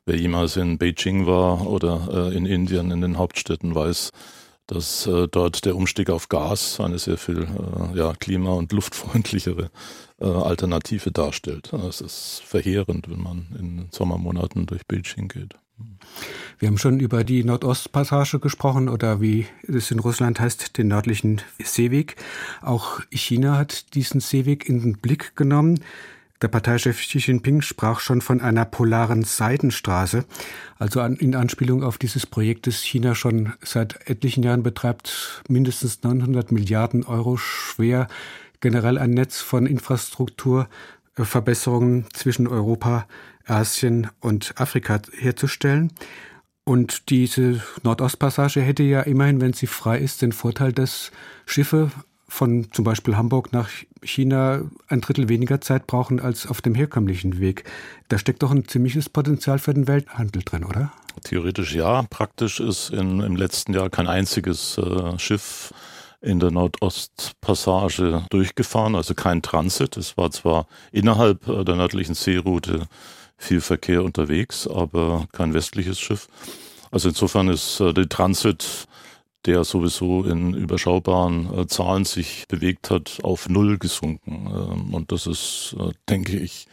wer 0.05 0.17
jemals 0.17 0.55
in 0.57 0.77
Beijing 0.77 1.25
war 1.25 1.67
oder 1.67 2.31
äh, 2.31 2.37
in 2.37 2.45
Indien 2.45 2.91
in 2.91 3.01
den 3.01 3.17
Hauptstädten 3.17 3.75
weiß, 3.75 4.11
dass 4.67 5.05
äh, 5.07 5.27
dort 5.27 5.65
der 5.65 5.75
Umstieg 5.75 6.09
auf 6.09 6.29
Gas 6.29 6.79
eine 6.79 6.97
sehr 6.97 7.17
viel 7.17 7.43
äh, 7.43 7.97
ja, 7.97 8.13
klima- 8.13 8.53
und 8.53 8.71
luftfreundlichere 8.71 9.69
äh, 10.19 10.25
Alternative 10.25 11.11
darstellt. 11.11 11.73
Es 11.73 12.01
ist 12.01 12.41
verheerend, 12.45 13.09
wenn 13.09 13.21
man 13.21 13.47
in 13.59 13.87
Sommermonaten 13.91 14.65
durch 14.65 14.87
Beijing 14.87 15.27
geht. 15.27 15.55
Wir 16.59 16.67
haben 16.67 16.77
schon 16.77 16.99
über 16.99 17.23
die 17.23 17.43
Nordostpassage 17.43 18.39
gesprochen 18.39 18.87
oder 18.87 19.19
wie 19.19 19.47
es 19.67 19.89
in 19.91 19.99
Russland 19.99 20.39
heißt, 20.39 20.77
den 20.77 20.87
nördlichen 20.87 21.41
Seeweg. 21.61 22.15
Auch 22.61 23.01
China 23.09 23.57
hat 23.57 23.93
diesen 23.95 24.21
Seeweg 24.21 24.69
in 24.69 24.81
den 24.81 24.97
Blick 24.97 25.35
genommen. 25.35 25.79
Der 26.41 26.47
Parteichef 26.49 26.99
Xi 26.99 27.19
Jinping 27.19 27.61
sprach 27.61 28.01
schon 28.01 28.21
von 28.21 28.41
einer 28.41 28.65
polaren 28.65 29.23
Seidenstraße, 29.23 30.25
also 30.77 30.99
in 31.01 31.35
Anspielung 31.35 31.83
auf 31.83 31.97
dieses 31.97 32.25
Projekt, 32.25 32.67
das 32.67 32.81
China 32.81 33.15
schon 33.15 33.53
seit 33.61 34.09
etlichen 34.09 34.43
Jahren 34.43 34.61
betreibt, 34.61 35.41
mindestens 35.47 36.03
900 36.03 36.51
Milliarden 36.51 37.05
Euro 37.05 37.37
schwer, 37.37 38.09
generell 38.59 38.97
ein 38.97 39.11
Netz 39.11 39.39
von 39.39 39.65
Infrastrukturverbesserungen 39.65 42.07
zwischen 42.11 42.47
Europa, 42.47 43.07
Asien 43.45 44.09
und 44.19 44.53
Afrika 44.57 44.99
herzustellen. 45.17 45.91
Und 46.65 47.09
diese 47.09 47.61
Nordostpassage 47.83 48.61
hätte 48.61 48.83
ja 48.83 49.01
immerhin, 49.01 49.41
wenn 49.41 49.53
sie 49.53 49.67
frei 49.67 49.99
ist, 49.99 50.21
den 50.21 50.31
Vorteil, 50.31 50.71
dass 50.71 51.11
Schiffe 51.45 51.91
von 52.33 52.71
zum 52.71 52.83
Beispiel 52.83 53.15
Hamburg 53.15 53.53
nach 53.53 53.69
China 54.01 54.61
ein 54.87 55.01
Drittel 55.01 55.29
weniger 55.29 55.61
Zeit 55.61 55.85
brauchen 55.85 56.19
als 56.19 56.47
auf 56.47 56.61
dem 56.61 56.73
herkömmlichen 56.73 57.39
Weg. 57.39 57.65
Da 58.07 58.17
steckt 58.17 58.41
doch 58.41 58.51
ein 58.51 58.67
ziemliches 58.67 59.09
Potenzial 59.09 59.59
für 59.59 59.73
den 59.73 59.87
Welthandel 59.87 60.41
drin, 60.43 60.63
oder? 60.63 60.91
Theoretisch 61.23 61.75
ja. 61.75 62.01
Praktisch 62.09 62.59
ist 62.59 62.89
in, 62.89 63.19
im 63.19 63.35
letzten 63.35 63.73
Jahr 63.73 63.89
kein 63.89 64.07
einziges 64.07 64.77
äh, 64.77 65.19
Schiff 65.19 65.73
in 66.21 66.39
der 66.39 66.51
Nordostpassage 66.51 68.25
durchgefahren, 68.29 68.95
also 68.95 69.13
kein 69.13 69.41
Transit. 69.41 69.97
Es 69.97 70.17
war 70.17 70.31
zwar 70.31 70.67
innerhalb 70.91 71.47
äh, 71.47 71.63
der 71.63 71.75
nördlichen 71.75 72.15
Seeroute 72.15 72.87
viel 73.43 73.61
Verkehr 73.61 74.03
unterwegs, 74.03 74.67
aber 74.67 75.27
kein 75.31 75.53
westliches 75.53 75.99
Schiff. 75.99 76.27
Also 76.91 77.09
insofern 77.09 77.49
ist 77.49 77.79
äh, 77.79 77.93
der 77.93 78.09
Transit 78.09 78.87
der 79.45 79.63
sowieso 79.63 80.23
in 80.23 80.53
überschaubaren 80.53 81.59
äh, 81.59 81.67
Zahlen 81.67 82.05
sich 82.05 82.45
bewegt 82.47 82.89
hat, 82.89 83.19
auf 83.23 83.49
Null 83.49 83.77
gesunken. 83.77 84.47
Ähm, 84.47 84.93
und 84.93 85.11
das 85.11 85.27
ist, 85.27 85.75
äh, 85.79 85.91
denke 86.09 86.37
ich, 86.37 86.67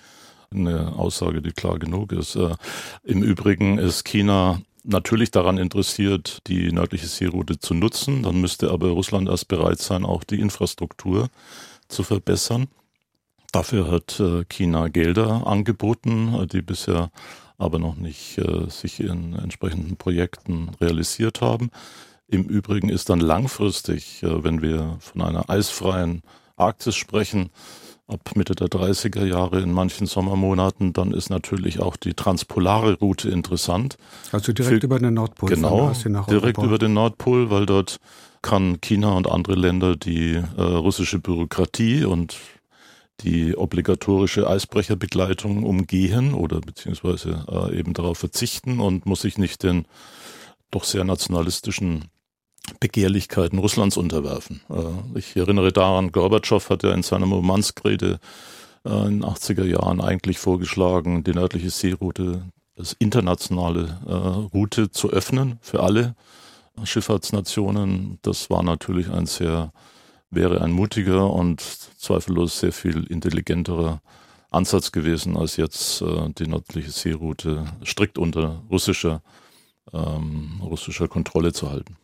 eine 0.53 0.97
Aussage, 0.97 1.43
die 1.43 1.53
klar 1.53 1.79
genug 1.79 2.13
ist. 2.13 2.37
Äh, 2.37 2.55
Im 3.05 3.23
Übrigen 3.23 3.79
ist 3.79 4.05
China 4.05 4.61
natürlich 4.85 5.31
daran 5.31 5.59
interessiert, 5.59 6.39
die 6.47 6.73
nördliche 6.73 7.07
Seeroute 7.07 7.59
zu 7.59 7.75
nutzen. 7.75 8.23
Dann 8.23 8.41
müsste 8.41 8.71
aber 8.71 8.91
Russland 8.91 9.29
erst 9.29 9.49
bereit 9.49 9.81
sein, 9.81 10.05
auch 10.05 10.25
die 10.25 10.41
Infrastruktur 10.41 11.29
zu 11.89 12.03
verbessern. 12.03 12.69
Dafür 13.53 13.91
hat 13.91 14.21
äh, 14.21 14.45
China 14.45 14.89
Gelder 14.89 15.47
angeboten, 15.47 16.35
äh, 16.35 16.47
die 16.47 16.63
bisher 16.63 17.11
aber 17.59 17.79
noch 17.79 17.97
nicht 17.97 18.39
äh, 18.39 18.71
sich 18.71 19.01
in 19.01 19.35
entsprechenden 19.35 19.97
Projekten 19.97 20.71
realisiert 20.81 21.41
haben. 21.41 21.71
Im 22.29 22.45
Übrigen 22.45 22.89
ist 22.89 23.11
dann 23.11 23.19
langfristig, 23.19 24.21
wenn 24.23 24.63
wir 24.63 24.99
von 25.01 25.21
einer 25.23 25.51
eisfreien 25.51 26.23
Arktis 26.57 26.95
sprechen, 26.95 27.51
ab 28.07 28.37
Mitte 28.37 28.55
der 28.55 28.69
30er 28.69 29.25
Jahre 29.25 29.61
in 29.61 29.73
manchen 29.73 30.07
Sommermonaten, 30.07 30.93
dann 30.93 31.13
ist 31.13 31.31
natürlich 31.31 31.81
auch 31.81 31.97
die 31.97 32.15
transpolare 32.15 32.99
Route 32.99 33.31
interessant. 33.31 33.97
Also 34.33 34.53
direkt 34.53 34.81
Für, 34.81 34.87
über 34.87 34.99
den 34.99 35.15
Nordpol. 35.15 35.49
Genau, 35.49 35.93
direkt 36.29 36.59
über 36.59 36.79
den 36.79 36.95
Nordpol, 36.95 37.51
weil 37.51 37.67
dort 37.67 37.99
kann 38.43 38.81
China 38.81 39.13
und 39.13 39.31
andere 39.31 39.55
Länder 39.55 39.97
die 39.97 40.35
äh, 40.35 40.63
russische 40.63 41.19
Bürokratie 41.19 42.05
und 42.05 42.37
die 43.23 43.57
obligatorische 43.57 44.49
Eisbrecherbegleitung 44.49 45.65
umgehen 45.65 46.35
oder 46.35 46.61
beziehungsweise 46.61 47.45
äh, 47.49 47.79
eben 47.79 47.93
darauf 47.93 48.19
verzichten 48.19 48.81
und 48.81 49.07
muss 49.07 49.23
sich 49.23 49.39
nicht 49.39 49.63
den 49.63 49.87
doch 50.71 50.85
sehr 50.85 51.05
nationalistischen 51.05 52.07
Begehrlichkeiten 52.79 53.59
Russlands 53.59 53.97
unterwerfen. 53.97 54.61
Äh, 54.71 55.19
ich 55.19 55.37
erinnere 55.37 55.73
daran, 55.73 56.13
Gorbatschow 56.13 56.69
hat 56.71 56.83
ja 56.83 56.93
in 56.93 57.03
seiner 57.03 57.27
Murmansk-Rede 57.27 58.21
äh, 58.85 59.07
in 59.07 59.21
den 59.21 59.25
80er 59.25 59.65
Jahren 59.65 60.01
eigentlich 60.01 60.39
vorgeschlagen, 60.39 61.25
die 61.25 61.33
nördliche 61.33 61.71
Seeroute 61.71 62.45
als 62.77 62.95
internationale 62.99 63.99
äh, 64.07 64.13
Route 64.13 64.91
zu 64.91 65.11
öffnen 65.11 65.59
für 65.61 65.83
alle 65.83 66.15
Schifffahrtsnationen. 66.83 68.19
Das 68.23 68.49
war 68.49 68.63
natürlich 68.63 69.11
ein 69.11 69.27
sehr, 69.27 69.73
wäre 70.31 70.61
ein 70.61 70.73
mutiger 70.73 71.33
und 71.33 71.61
zweifellos 71.61 72.61
sehr 72.61 72.73
viel 72.73 73.05
intelligenterer 73.05 74.01
Ansatz 74.51 74.93
gewesen, 74.93 75.37
als 75.37 75.57
jetzt 75.57 76.01
die 76.01 76.47
nördliche 76.47 76.91
Seeroute 76.91 77.67
strikt 77.85 78.19
unter 78.19 78.63
russischer 78.71 79.23
ähm, 79.93 80.61
russischer 80.63 81.09
Kontrolle 81.09 81.53
zu 81.53 81.71
halten. 81.71 81.97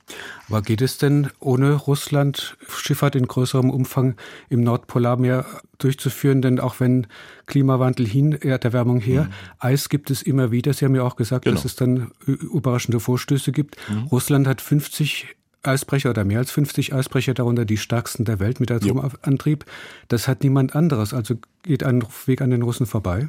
Aber 0.48 0.62
geht 0.62 0.82
es 0.82 0.98
denn 0.98 1.30
ohne 1.40 1.74
Russland 1.74 2.56
Schifffahrt 2.68 3.16
in 3.16 3.26
größerem 3.26 3.70
Umfang 3.70 4.16
im 4.48 4.62
Nordpolarmeer 4.62 5.44
durchzuführen? 5.78 6.42
Denn 6.42 6.60
auch 6.60 6.80
wenn 6.80 7.06
Klimawandel 7.46 8.06
hin, 8.06 8.32
Erderwärmung 8.32 9.00
her, 9.00 9.24
mhm. 9.24 9.30
Eis 9.58 9.88
gibt 9.88 10.10
es 10.10 10.22
immer 10.22 10.50
wieder. 10.50 10.72
Sie 10.72 10.84
haben 10.84 10.94
ja 10.94 11.02
auch 11.02 11.16
gesagt, 11.16 11.44
genau. 11.44 11.56
dass 11.56 11.64
es 11.64 11.76
dann 11.76 12.10
überraschende 12.24 13.00
Vorstöße 13.00 13.52
gibt. 13.52 13.76
Mhm. 13.88 14.04
Russland 14.04 14.46
hat 14.46 14.60
50 14.60 15.35
Eisbrecher 15.66 16.10
oder 16.10 16.24
mehr 16.24 16.38
als 16.38 16.50
50 16.50 16.94
Eisbrecher, 16.94 17.34
darunter 17.34 17.64
die 17.64 17.76
stärksten 17.76 18.24
der 18.24 18.40
Welt 18.40 18.60
mit 18.60 18.70
Atomantrieb. 18.70 19.64
Das 20.08 20.28
hat 20.28 20.42
niemand 20.42 20.74
anderes. 20.74 21.14
Also 21.14 21.34
geht 21.62 21.82
ein 21.82 22.04
Weg 22.26 22.40
an 22.40 22.50
den 22.50 22.62
Russen 22.62 22.86
vorbei? 22.86 23.28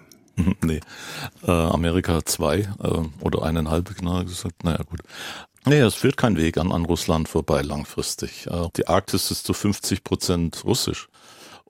nee. 0.64 0.80
Äh, 1.44 1.52
Amerika 1.52 2.24
zwei 2.26 2.60
äh, 2.82 3.02
oder 3.22 3.44
eineinhalb, 3.44 3.96
genau 3.96 4.24
gesagt. 4.24 4.64
Naja, 4.64 4.84
gut. 4.90 5.02
Nee, 5.66 5.80
es 5.80 5.96
führt 5.96 6.18
kein 6.18 6.38
Weg 6.38 6.58
an, 6.58 6.72
an 6.72 6.86
Russland 6.86 7.28
vorbei 7.28 7.62
langfristig. 7.62 8.48
Äh, 8.48 8.68
die 8.78 8.88
Arktis 8.88 9.32
ist 9.32 9.46
zu 9.46 9.54
50 9.54 10.04
Prozent 10.04 10.64
russisch. 10.64 11.10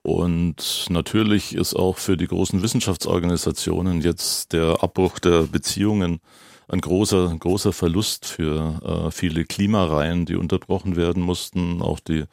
Und 0.02 0.86
natürlich 0.88 1.54
ist 1.54 1.74
auch 1.74 1.98
für 1.98 2.16
die 2.16 2.28
großen 2.28 2.62
Wissenschaftsorganisationen 2.62 4.00
jetzt 4.00 4.52
der 4.52 4.82
Abbruch 4.82 5.18
der 5.18 5.42
Beziehungen 5.42 6.20
ein 6.68 6.80
großer, 6.80 7.34
großer 7.38 7.72
Verlust 7.72 8.26
für 8.26 8.80
äh, 9.08 9.10
viele 9.10 9.44
Klimareihen, 9.44 10.26
die 10.26 10.36
unterbrochen 10.36 10.96
werden 10.96 11.22
mussten. 11.22 11.80
Auch 11.82 11.98
die 11.98 12.24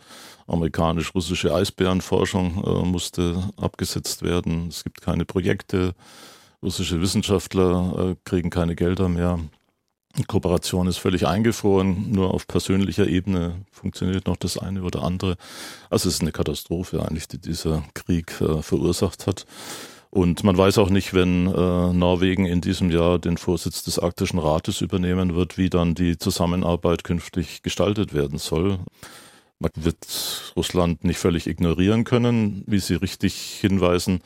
amerikanisch-russische 0.48 1.54
Eisbärenforschung 1.54 2.64
äh, 2.64 2.86
musste 2.86 3.50
abgesetzt 3.58 4.22
werden. 4.22 4.68
Es 4.68 4.84
gibt 4.84 5.02
keine 5.02 5.26
Projekte. 5.26 5.94
Russische 6.62 7.02
Wissenschaftler 7.02 8.12
äh, 8.12 8.16
kriegen 8.26 8.50
keine 8.50 8.76
Gelder 8.76 9.08
mehr. 9.08 9.40
Die 10.18 10.24
Kooperation 10.24 10.88
ist 10.88 10.98
völlig 10.98 11.28
eingefroren. 11.28 12.12
Nur 12.12 12.34
auf 12.34 12.48
persönlicher 12.48 13.08
Ebene 13.08 13.66
funktioniert 13.72 14.28
noch 14.28 14.38
das 14.38 14.58
eine 14.58 14.84
oder 14.84 15.04
andere. 15.04 15.36
Also 15.90 16.10
es 16.10 16.16
ist 16.16 16.22
eine 16.22 16.32
Katastrophe 16.32 17.02
eigentlich, 17.02 17.28
die 17.28 17.40
dieser 17.40 17.84
Krieg 17.94 18.40
äh, 18.42 18.62
verursacht 18.62 19.28
hat. 19.28 19.46
Und 20.10 20.44
man 20.44 20.58
weiß 20.58 20.78
auch 20.78 20.90
nicht, 20.90 21.14
wenn 21.14 21.48
äh, 21.48 21.94
Norwegen 21.94 22.46
in 22.46 22.62
diesem 22.62 22.90
Jahr 22.90 23.20
den 23.20 23.38
Vorsitz 23.38 23.84
des 23.84 24.00
Arktischen 24.00 24.40
Rates 24.40 24.82
übernehmen 24.82 25.36
wird, 25.36 25.58
wie 25.58 25.70
dann 25.70 25.96
die 25.96 26.18
Zusammenarbeit 26.18 27.04
künftig 27.04 27.64
gestaltet 27.64 28.14
werden 28.14 28.38
soll. 28.38 28.80
Man 29.60 29.72
wird 29.76 30.54
Russland 30.56 31.04
nicht 31.04 31.18
völlig 31.18 31.48
ignorieren 31.48 32.04
können, 32.04 32.64
wie 32.68 32.80
Sie 32.80 32.96
richtig 32.96 33.36
hinweisen. 33.62 34.22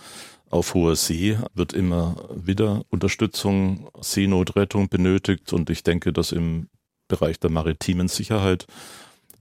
Auf 0.49 0.73
hoher 0.73 0.95
See 0.95 1.37
wird 1.53 1.73
immer 1.73 2.15
wieder 2.33 2.83
Unterstützung, 2.89 3.89
Seenotrettung 4.01 4.89
benötigt 4.89 5.53
und 5.53 5.69
ich 5.69 5.83
denke, 5.83 6.11
dass 6.11 6.31
im 6.31 6.69
Bereich 7.07 7.39
der 7.39 7.51
maritimen 7.51 8.07
Sicherheit 8.07 8.65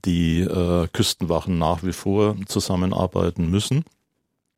die 0.04 0.40
äh, 0.40 0.86
Küstenwachen 0.92 1.58
nach 1.58 1.82
wie 1.82 1.92
vor 1.92 2.36
zusammenarbeiten 2.46 3.50
müssen, 3.50 3.84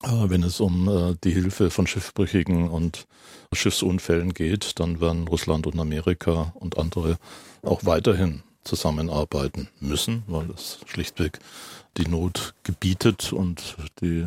wenn 0.03 0.43
es 0.43 0.61
um 0.61 0.89
äh, 0.89 1.15
die 1.23 1.33
Hilfe 1.33 1.71
von 1.71 1.87
Schiffbrüchigen 1.87 2.69
und 2.71 3.07
Schiffsunfällen 3.53 4.33
geht, 4.33 4.79
dann 4.81 5.01
werden 5.01 5.29
Russland 5.29 5.67
und 5.67 5.79
Amerika 5.79 6.53
und 6.55 6.79
andere 6.79 7.19
auch 7.63 7.85
weiterhin 7.85 8.43
zusammenarbeiten 8.65 9.69
müssen, 9.81 10.23
weil 10.27 10.51
es 10.51 10.81
schlichtweg 10.87 11.39
die 11.97 12.09
Not 12.09 12.55
gebietet 12.63 13.33
und 13.33 13.77
die 14.01 14.27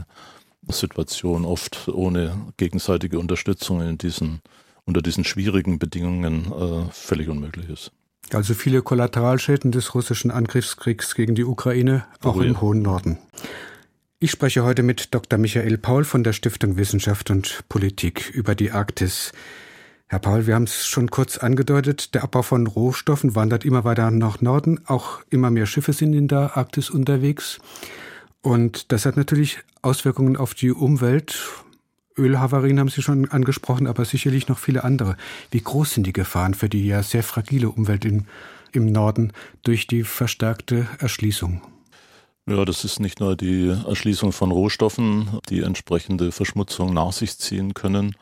Situation 0.70 1.46
oft 1.46 1.88
ohne 1.88 2.38
gegenseitige 2.58 3.20
Unterstützung 3.20 3.82
in 3.82 3.98
diesen, 3.98 4.42
unter 4.86 5.02
diesen 5.02 5.24
schwierigen 5.24 5.80
Bedingungen 5.80 6.52
äh, 6.52 6.92
völlig 6.92 7.30
unmöglich 7.30 7.70
ist. 7.70 7.92
Also 8.32 8.54
viele 8.54 8.82
Kollateralschäden 8.82 9.72
des 9.72 9.94
russischen 9.94 10.32
Angriffskriegs 10.32 11.16
gegen 11.16 11.36
die 11.36 11.44
Ukraine, 11.44 12.06
auch 12.22 12.36
oh, 12.36 12.42
im 12.42 12.62
hohen 12.62 12.82
Norden. 12.82 13.18
Ich 14.24 14.32
spreche 14.32 14.64
heute 14.64 14.84
mit 14.84 15.14
Dr. 15.14 15.38
Michael 15.38 15.78
Paul 15.78 16.06
von 16.06 16.24
der 16.24 16.32
Stiftung 16.32 16.78
Wissenschaft 16.78 17.30
und 17.30 17.66
Politik 17.68 18.30
über 18.30 18.56
die 18.56 18.72
Arktis. 18.72 19.34
Herr 20.08 20.20
Paul, 20.20 20.48
wir 20.48 20.56
haben 20.56 20.64
es 20.64 20.88
schon 20.88 21.12
kurz 21.12 21.38
angedeutet, 21.40 22.16
der 22.16 22.24
Abbau 22.24 22.42
von 22.42 22.66
Rohstoffen 22.66 23.36
wandert 23.36 23.66
immer 23.66 23.84
weiter 23.84 24.12
nach 24.12 24.40
Norden, 24.40 24.80
auch 24.86 25.20
immer 25.30 25.52
mehr 25.52 25.66
Schiffe 25.66 25.92
sind 25.92 26.14
in 26.14 26.30
der 26.30 26.56
Arktis 26.56 26.90
unterwegs. 26.90 27.60
Und 28.42 28.94
das 28.94 29.06
hat 29.06 29.18
natürlich 29.18 29.60
Auswirkungen 29.82 30.38
auf 30.38 30.54
die 30.54 30.72
Umwelt. 30.72 31.38
Ölhavarien 32.18 32.80
haben 32.80 32.88
Sie 32.88 33.02
schon 33.02 33.30
angesprochen, 33.30 33.88
aber 33.88 34.06
sicherlich 34.06 34.48
noch 34.48 34.58
viele 34.58 34.86
andere. 34.86 35.18
Wie 35.52 35.60
groß 35.60 35.96
sind 35.96 36.08
die 36.08 36.14
Gefahren 36.14 36.54
für 36.54 36.70
die 36.70 36.88
ja 36.88 37.04
sehr 37.04 37.24
fragile 37.24 37.68
Umwelt 37.68 38.06
in, 38.06 38.28
im 38.72 38.86
Norden 38.86 39.34
durch 39.64 39.86
die 39.86 40.04
verstärkte 40.04 40.88
Erschließung? 41.00 41.73
Ja, 42.46 42.66
das 42.66 42.84
ist 42.84 43.00
nicht 43.00 43.22
nur 43.22 43.38
die 43.38 43.70
Erschließung 43.70 44.34
von 44.34 44.52
Rohstoffen, 44.52 45.40
die 45.50 45.62
entsprechende 45.62 46.34
Verschmutzung 46.34 46.94
nach 46.94 47.14
sich 47.14 47.38
ziehen 47.38 47.74
können. 47.74 48.18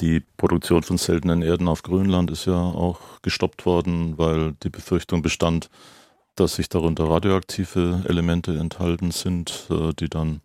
Die 0.00 0.20
Produktion 0.38 0.82
von 0.82 0.96
seltenen 0.96 1.42
Erden 1.42 1.68
auf 1.68 1.82
Grönland 1.82 2.30
ist 2.30 2.46
ja 2.46 2.58
auch 2.58 3.20
gestoppt 3.20 3.66
worden, 3.66 4.16
weil 4.16 4.54
die 4.62 4.70
Befürchtung 4.70 5.20
bestand, 5.20 5.68
dass 6.34 6.54
sich 6.54 6.70
darunter 6.70 7.10
radioaktive 7.10 8.04
Elemente 8.08 8.56
enthalten 8.56 9.10
sind, 9.10 9.66
äh, 9.70 9.92
die 9.92 10.08
dann 10.08 10.40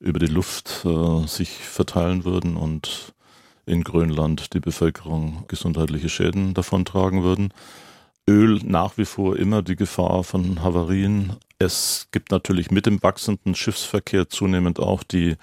über 0.00 0.18
die 0.18 0.26
Luft 0.26 0.84
äh, 0.84 1.26
sich 1.28 1.50
verteilen 1.50 2.24
würden 2.24 2.56
und 2.56 3.12
in 3.64 3.84
Grönland 3.84 4.54
die 4.54 4.60
Bevölkerung 4.60 5.44
gesundheitliche 5.46 6.08
Schäden 6.08 6.52
davontragen 6.54 7.22
würden. 7.22 7.52
Öl 8.28 8.60
nach 8.64 8.98
wie 8.98 9.04
vor 9.04 9.36
immer 9.36 9.62
die 9.62 9.76
Gefahr 9.76 10.24
von 10.24 10.62
Havarien. 10.62 11.34
Es 11.58 12.08
gibt 12.10 12.30
natürlich 12.32 12.70
mit 12.70 12.86
dem 12.86 13.02
wachsenden 13.02 13.54
Schiffsverkehr 13.54 14.28
zunehmend 14.28 14.80
auch 14.80 15.02
die 15.02 15.36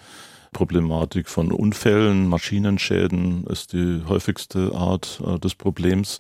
Problematik 0.52 1.28
von 1.30 1.52
Unfällen, 1.52 2.28
Maschinenschäden 2.28 3.46
ist 3.48 3.74
die 3.74 4.02
häufigste 4.08 4.74
Art 4.74 5.22
äh, 5.26 5.40
des 5.40 5.56
Problems. 5.56 6.20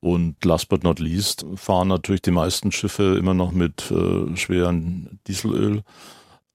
Und 0.00 0.44
last 0.44 0.68
but 0.68 0.82
not 0.82 0.98
least 0.98 1.46
fahren 1.54 1.88
natürlich 1.88 2.22
die 2.22 2.32
meisten 2.32 2.72
Schiffe 2.72 3.16
immer 3.16 3.34
noch 3.34 3.52
mit 3.52 3.90
äh, 3.92 4.36
schweren 4.36 5.20
Dieselöl 5.28 5.84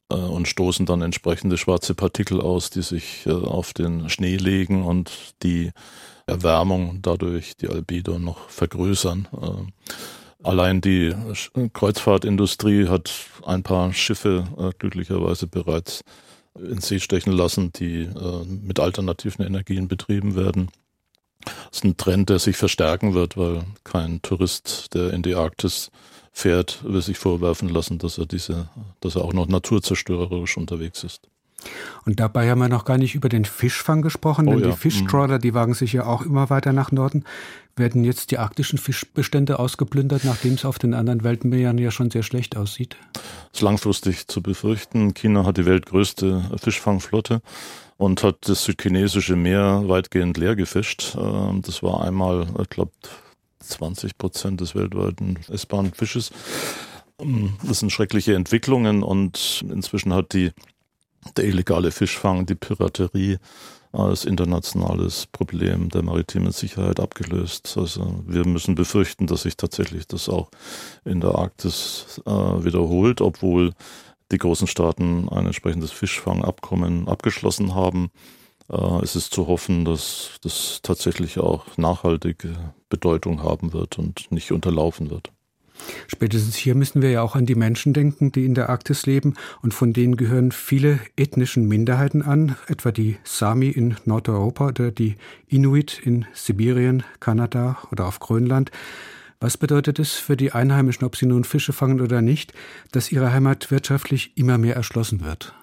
äh, 0.10 0.15
und 0.15 0.50
stoßen 0.50 0.86
dann 0.86 1.01
entsprechende 1.01 1.58
schwarze 1.58 1.96
Partikel 1.96 2.41
aus, 2.41 2.70
die 2.70 2.82
sich 2.82 3.25
äh, 3.25 3.32
auf 3.32 3.74
den 3.74 4.10
Schnee 4.10 4.36
legen 4.36 4.84
und 4.84 5.36
die 5.44 5.72
Erwärmung 6.27 7.00
dadurch 7.01 7.55
die 7.55 7.69
Albedo 7.69 8.19
noch 8.19 8.50
vergrößern. 8.50 9.27
Äh, 9.41 10.46
allein 10.46 10.81
die 10.81 11.15
Kreuzfahrtindustrie 11.74 12.88
hat 12.88 13.12
ein 13.46 13.63
paar 13.63 13.93
Schiffe 13.93 14.46
äh, 14.57 14.72
glücklicherweise 14.77 15.48
bereits 15.48 16.01
in 16.55 16.81
See 16.81 17.00
stechen 17.00 17.34
lassen, 17.34 17.72
die 17.72 18.01
äh, 18.01 18.46
mit 18.46 18.79
alternativen 18.79 19.46
Energien 19.46 19.88
betrieben 19.88 20.36
werden. 20.36 20.69
Das 21.46 21.77
ist 21.77 21.86
ein 21.86 21.98
Trend, 21.98 22.29
der 22.29 22.39
sich 22.39 22.57
verstärken 22.57 23.13
wird, 23.13 23.38
weil 23.38 23.63
kein 23.84 24.22
Tourist, 24.22 24.93
der 24.93 25.13
in 25.13 25.22
die 25.22 25.36
Arktis 25.36 25.91
fährt, 26.34 26.84
will 26.84 27.01
sich 27.01 27.17
vorwerfen 27.17 27.69
lassen, 27.69 28.00
dass 28.00 28.17
er 28.17 28.25
diese, 28.25 28.69
dass 29.00 29.15
er 29.15 29.24
auch 29.24 29.34
noch 29.34 29.48
naturzerstörerisch 29.48 30.57
unterwegs 30.57 31.03
ist. 31.03 31.29
Und 32.06 32.20
dabei 32.20 32.50
haben 32.50 32.60
wir 32.60 32.70
noch 32.70 32.86
gar 32.86 32.98
nicht 32.98 33.16
über 33.16 33.30
den 33.30 33.46
Fischfang 33.46 34.02
gesprochen, 34.02 34.48
oh, 34.48 34.52
denn 34.52 34.60
ja. 34.62 34.68
die 34.68 34.78
Fischtrawler, 34.78 35.40
die 35.40 35.54
wagen 35.54 35.74
sich 35.74 35.94
ja 35.94 36.06
auch 36.06 36.22
immer 36.22 36.50
weiter 36.50 36.74
nach 36.74 36.92
Norden. 36.92 37.24
Werden 37.76 38.04
jetzt 38.04 38.32
die 38.32 38.38
arktischen 38.38 38.80
Fischbestände 38.80 39.60
ausgeplündert, 39.60 40.24
nachdem 40.24 40.54
es 40.54 40.66
auf 40.66 40.80
den 40.80 40.94
anderen 40.94 41.24
Weltmeeren 41.24 41.78
ja 41.78 41.92
schon 41.92 42.10
sehr 42.10 42.24
schlecht 42.24 42.58
aussieht? 42.58 42.96
Das 43.14 43.24
ist 43.56 43.62
langfristig 43.62 44.28
zu 44.28 44.42
befürchten. 44.42 45.14
China 45.14 45.46
hat 45.46 45.58
die 45.58 45.66
weltgrößte 45.66 46.50
Fischfangflotte 46.58 47.42
und 47.98 48.24
hat 48.24 48.48
das 48.48 48.64
südchinesische 48.64 49.36
Meer 49.36 49.84
weitgehend 49.88 50.38
leer 50.38 50.56
gefischt. 50.56 51.15
Ähm, 51.20 51.62
das 51.63 51.84
war 51.84 52.04
einmal, 52.04 52.48
ich 52.62 52.70
glaube, 52.70 52.91
20 53.60 54.17
Prozent 54.17 54.62
des 54.62 54.76
weltweiten 54.76 55.39
essbaren 55.50 55.93
Fisches. 55.93 56.32
Ähm, 57.20 57.56
das 57.63 57.80
sind 57.80 57.91
schreckliche 57.91 58.36
Entwicklungen 58.36 59.04
und 59.04 59.65
inzwischen 59.70 60.13
hat 60.13 60.34
die 60.34 60.52
der 61.36 61.46
illegale 61.46 61.92
Fischfang, 61.92 62.46
die 62.46 62.56
Piraterie 62.56 63.38
als 63.92 64.26
internationales 64.26 65.26
Problem 65.28 65.90
der 65.90 66.04
maritimen 66.04 66.52
Sicherheit 66.52 67.00
abgelöst. 67.00 67.76
Also 67.78 68.24
wir 68.26 68.46
müssen 68.46 68.76
befürchten, 68.76 69.28
dass 69.28 69.44
sich 69.44 69.58
tatsächlich 69.58 70.08
das 70.08 70.30
auch 70.30 70.50
in 71.06 71.22
der 71.22 71.36
Arktis 71.36 72.22
äh, 72.26 72.32
wiederholt, 72.32 73.22
obwohl 73.22 73.74
die 74.32 74.38
großen 74.38 74.68
Staaten 74.68 75.30
ein 75.30 75.46
entsprechendes 75.46 75.92
Fischfangabkommen 75.92 77.08
abgeschlossen 77.08 77.74
haben. 77.74 78.12
Äh, 78.70 79.04
es 79.04 79.16
ist 79.16 79.34
zu 79.34 79.48
hoffen, 79.48 79.86
dass 79.86 80.32
das 80.42 80.82
tatsächlich 80.84 81.40
auch 81.40 81.66
nachhaltige 81.78 82.56
Bedeutung 82.90 83.44
haben 83.44 83.74
wird 83.74 83.98
und 83.98 84.32
nicht 84.32 84.52
unterlaufen 84.52 85.10
wird. 85.10 85.32
Spätestens 86.08 86.56
hier 86.56 86.76
müssen 86.76 87.02
wir 87.02 87.12
ja 87.12 87.22
auch 87.22 87.36
an 87.36 87.46
die 87.46 87.56
Menschen 87.56 87.94
denken, 87.94 88.32
die 88.32 88.46
in 88.46 88.56
der 88.56 88.70
Arktis 88.70 89.06
leben 89.06 89.36
und 89.62 89.74
von 89.74 89.94
denen 89.94 90.18
gehören 90.18 90.52
viele 90.52 91.00
ethnischen 91.16 91.68
Minderheiten 91.68 92.22
an, 92.22 92.56
etwa 92.68 92.92
die 92.92 93.18
Sami 93.24 93.70
in 93.70 93.96
Nordeuropa 94.06 94.68
oder 94.68 94.92
die 94.92 95.16
Inuit 95.48 96.00
in 96.04 96.26
Sibirien, 96.34 97.04
Kanada 97.20 97.78
oder 97.92 98.06
auf 98.06 98.20
Grönland. 98.20 98.72
Was 99.40 99.58
bedeutet 99.58 100.00
es 100.00 100.13
für 100.13 100.36
die 100.36 100.52
Einheimischen, 100.52 101.06
ob 101.06 101.16
sie 101.16 101.28
nun 101.28 101.44
Fische 101.44 101.72
fangen 101.72 102.02
oder 102.02 102.22
nicht, 102.22 102.54
dass 102.92 103.12
ihre 103.12 103.32
Heimat 103.32 103.70
wirtschaftlich 103.70 104.32
immer 104.36 104.58
mehr 104.58 104.76
erschlossen 104.76 105.24
wird? 105.24 105.54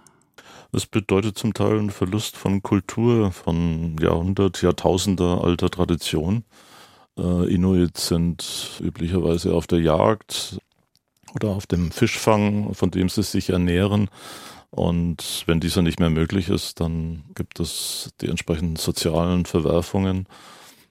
Es 0.70 0.86
bedeutet 0.86 1.38
zum 1.38 1.54
Teil 1.54 1.78
einen 1.78 1.90
Verlust 1.90 2.36
von 2.36 2.62
Kultur, 2.62 3.30
von 3.30 3.96
Jahrhundert, 4.00 4.60
Jahrtausender 4.60 5.42
alter 5.44 5.70
Tradition. 5.70 6.44
Äh, 7.18 7.52
Inuit 7.52 7.96
sind 7.98 8.80
üblicherweise 8.80 9.54
auf 9.54 9.66
der 9.66 9.80
Jagd 9.80 10.58
oder 11.34 11.48
auf 11.50 11.66
dem 11.66 11.90
Fischfang, 11.90 12.74
von 12.74 12.90
dem 12.90 13.08
sie 13.08 13.22
sich 13.22 13.50
ernähren. 13.50 14.08
Und 14.70 15.44
wenn 15.46 15.60
dieser 15.60 15.82
nicht 15.82 16.00
mehr 16.00 16.10
möglich 16.10 16.48
ist, 16.48 16.80
dann 16.80 17.24
gibt 17.34 17.60
es 17.60 18.10
die 18.20 18.28
entsprechenden 18.28 18.76
sozialen 18.76 19.46
Verwerfungen, 19.46 20.26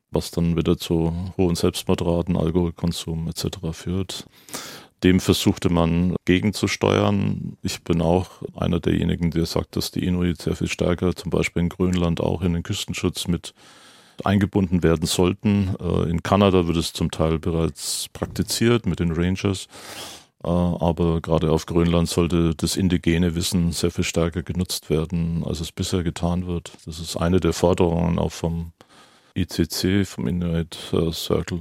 was 0.09 0.31
dann 0.31 0.55
wieder 0.55 0.77
zu 0.77 1.13
hohen 1.37 1.55
Selbstmordraten, 1.55 2.37
Alkoholkonsum 2.37 3.27
etc. 3.27 3.57
führt. 3.73 4.25
Dem 5.03 5.19
versuchte 5.19 5.69
man 5.69 6.15
gegenzusteuern. 6.23 7.57
Ich 7.61 7.83
bin 7.83 8.01
auch 8.01 8.29
einer 8.55 8.79
derjenigen, 8.79 9.31
der 9.31 9.45
sagt, 9.45 9.75
dass 9.75 9.91
die 9.91 10.05
Inuit 10.05 10.41
sehr 10.41 10.55
viel 10.55 10.69
stärker, 10.69 11.13
zum 11.13 11.29
Beispiel 11.29 11.63
in 11.63 11.69
Grönland, 11.69 12.21
auch 12.21 12.41
in 12.41 12.53
den 12.53 12.63
Küstenschutz 12.63 13.27
mit 13.27 13.53
eingebunden 14.23 14.83
werden 14.83 15.05
sollten. 15.05 15.75
Äh, 15.79 16.09
in 16.09 16.23
Kanada 16.23 16.67
wird 16.67 16.77
es 16.77 16.93
zum 16.93 17.11
Teil 17.11 17.39
bereits 17.39 18.07
praktiziert 18.13 18.85
mit 18.85 18.99
den 18.99 19.11
Rangers. 19.11 19.67
Äh, 20.43 20.49
aber 20.49 21.21
gerade 21.21 21.51
auf 21.51 21.65
Grönland 21.65 22.09
sollte 22.09 22.55
das 22.55 22.75
indigene 22.75 23.35
Wissen 23.35 23.71
sehr 23.71 23.91
viel 23.91 24.03
stärker 24.03 24.43
genutzt 24.43 24.89
werden, 24.89 25.43
als 25.45 25.59
es 25.59 25.71
bisher 25.71 26.03
getan 26.03 26.47
wird. 26.47 26.73
Das 26.85 26.99
ist 26.99 27.17
eine 27.17 27.39
der 27.39 27.53
Forderungen 27.53 28.19
auch 28.19 28.31
vom 28.31 28.73
ICC, 29.35 30.05
vom 30.05 30.27
Inuit 30.27 30.77
äh, 30.93 31.11
Circle. 31.11 31.59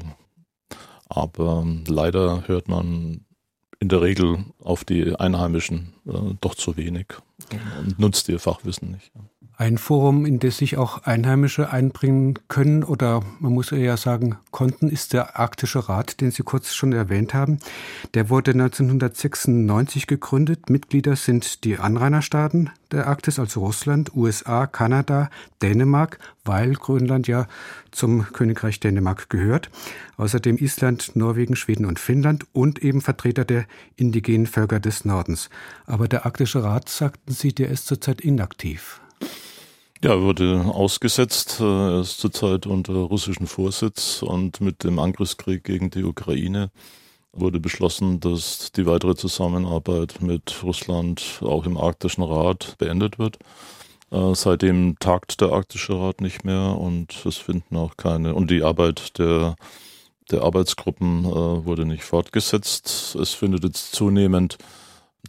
Aber 1.08 1.62
ähm, 1.62 1.84
leider 1.86 2.46
hört 2.48 2.68
man 2.68 3.24
in 3.80 3.88
der 3.88 4.00
Regel 4.00 4.44
auf 4.62 4.84
die 4.84 5.16
Einheimischen 5.16 5.92
doch 6.40 6.54
zu 6.54 6.76
wenig 6.76 7.06
und 7.80 7.98
nutzt 7.98 8.28
ihr 8.28 8.38
Fachwissen 8.38 8.92
nicht 8.92 9.10
ein 9.62 9.78
Forum, 9.78 10.26
in 10.26 10.40
das 10.40 10.56
sich 10.56 10.76
auch 10.76 11.04
Einheimische 11.04 11.70
einbringen 11.70 12.34
können 12.48 12.82
oder 12.82 13.22
man 13.38 13.52
muss 13.52 13.70
ja 13.70 13.96
sagen 13.96 14.36
konnten, 14.50 14.88
ist 14.88 15.12
der 15.12 15.38
Arktische 15.38 15.88
Rat, 15.88 16.20
den 16.20 16.32
Sie 16.32 16.42
kurz 16.42 16.74
schon 16.74 16.92
erwähnt 16.92 17.32
haben. 17.32 17.60
Der 18.14 18.28
wurde 18.28 18.50
1996 18.50 20.08
gegründet. 20.08 20.68
Mitglieder 20.68 21.14
sind 21.14 21.62
die 21.62 21.78
Anrainerstaaten 21.78 22.70
der 22.90 23.06
Arktis, 23.06 23.38
also 23.38 23.60
Russland, 23.60 24.16
USA, 24.16 24.66
Kanada, 24.66 25.30
Dänemark, 25.62 26.18
weil 26.44 26.72
Grönland 26.72 27.28
ja 27.28 27.46
zum 27.92 28.24
Königreich 28.32 28.80
Dänemark 28.80 29.30
gehört. 29.30 29.70
Außerdem 30.16 30.56
Island, 30.58 31.14
Norwegen, 31.14 31.54
Schweden 31.54 31.86
und 31.86 32.00
Finnland 32.00 32.46
und 32.52 32.80
eben 32.82 33.00
Vertreter 33.00 33.44
der 33.44 33.66
indigenen 33.94 34.48
Völker 34.48 34.80
des 34.80 35.04
Nordens. 35.04 35.50
Aber 35.86 36.08
der 36.08 36.26
Arktische 36.26 36.64
Rat, 36.64 36.88
sagten 36.88 37.32
Sie, 37.32 37.54
der 37.54 37.68
ist 37.68 37.86
zurzeit 37.86 38.20
inaktiv. 38.20 39.01
Ja, 40.04 40.20
wurde 40.20 40.64
ausgesetzt. 40.66 41.60
Äh, 41.60 41.64
er 41.64 42.00
ist 42.00 42.18
zurzeit 42.18 42.66
unter 42.66 42.92
russischen 42.94 43.46
Vorsitz 43.46 44.20
und 44.22 44.60
mit 44.60 44.82
dem 44.82 44.98
Angriffskrieg 44.98 45.62
gegen 45.62 45.90
die 45.90 46.02
Ukraine 46.02 46.72
wurde 47.32 47.60
beschlossen, 47.60 48.18
dass 48.18 48.72
die 48.72 48.84
weitere 48.84 49.14
Zusammenarbeit 49.14 50.20
mit 50.20 50.60
Russland 50.64 51.40
auch 51.42 51.66
im 51.66 51.76
Arktischen 51.76 52.24
Rat 52.24 52.74
beendet 52.78 53.20
wird. 53.20 53.38
Äh, 54.10 54.34
seitdem 54.34 54.96
tagt 54.98 55.40
der 55.40 55.52
Arktische 55.52 55.96
Rat 55.96 56.20
nicht 56.20 56.44
mehr 56.44 56.76
und 56.76 57.24
es 57.24 57.36
finden 57.36 57.76
auch 57.76 57.96
keine, 57.96 58.34
und 58.34 58.50
die 58.50 58.64
Arbeit 58.64 59.18
der, 59.20 59.54
der 60.32 60.42
Arbeitsgruppen 60.42 61.24
äh, 61.26 61.64
wurde 61.64 61.86
nicht 61.86 62.02
fortgesetzt. 62.02 63.14
Es 63.14 63.34
findet 63.34 63.62
jetzt 63.62 63.92
zunehmend 63.92 64.58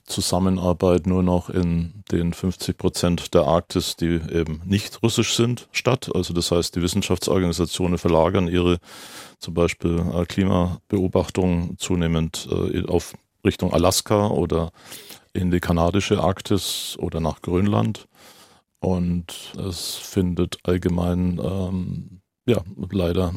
Zusammenarbeit 0.06 1.08
nur 1.08 1.24
noch 1.24 1.50
in 1.50 2.04
den 2.12 2.34
50 2.34 2.78
Prozent 2.78 3.34
der 3.34 3.44
Arktis, 3.44 3.96
die 3.96 4.20
eben 4.32 4.62
nicht 4.66 5.02
russisch 5.02 5.36
sind, 5.36 5.70
statt. 5.72 6.12
Also 6.14 6.34
das 6.34 6.52
heißt, 6.52 6.76
die 6.76 6.82
Wissenschaftsorganisationen 6.82 7.98
verlagern 7.98 8.48
ihre 8.48 8.80
zum 9.40 9.54
Beispiel 9.54 10.04
äh, 10.14 10.26
Klimabeobachtungen 10.26 11.78
zunehmend 11.78 12.48
äh, 12.52 12.86
auf 12.86 13.14
Richtung 13.46 13.74
Alaska 13.74 14.28
oder 14.28 14.72
in 15.34 15.52
die 15.52 15.60
kanadische 15.60 16.22
Arktis 16.22 16.96
oder 17.00 17.20
nach 17.20 17.42
Grönland. 17.42 18.08
Und 18.80 19.54
es 19.58 19.96
findet 19.96 20.58
allgemein 20.64 21.40
ähm, 21.42 22.22
ja 22.46 22.62
leider 22.92 23.34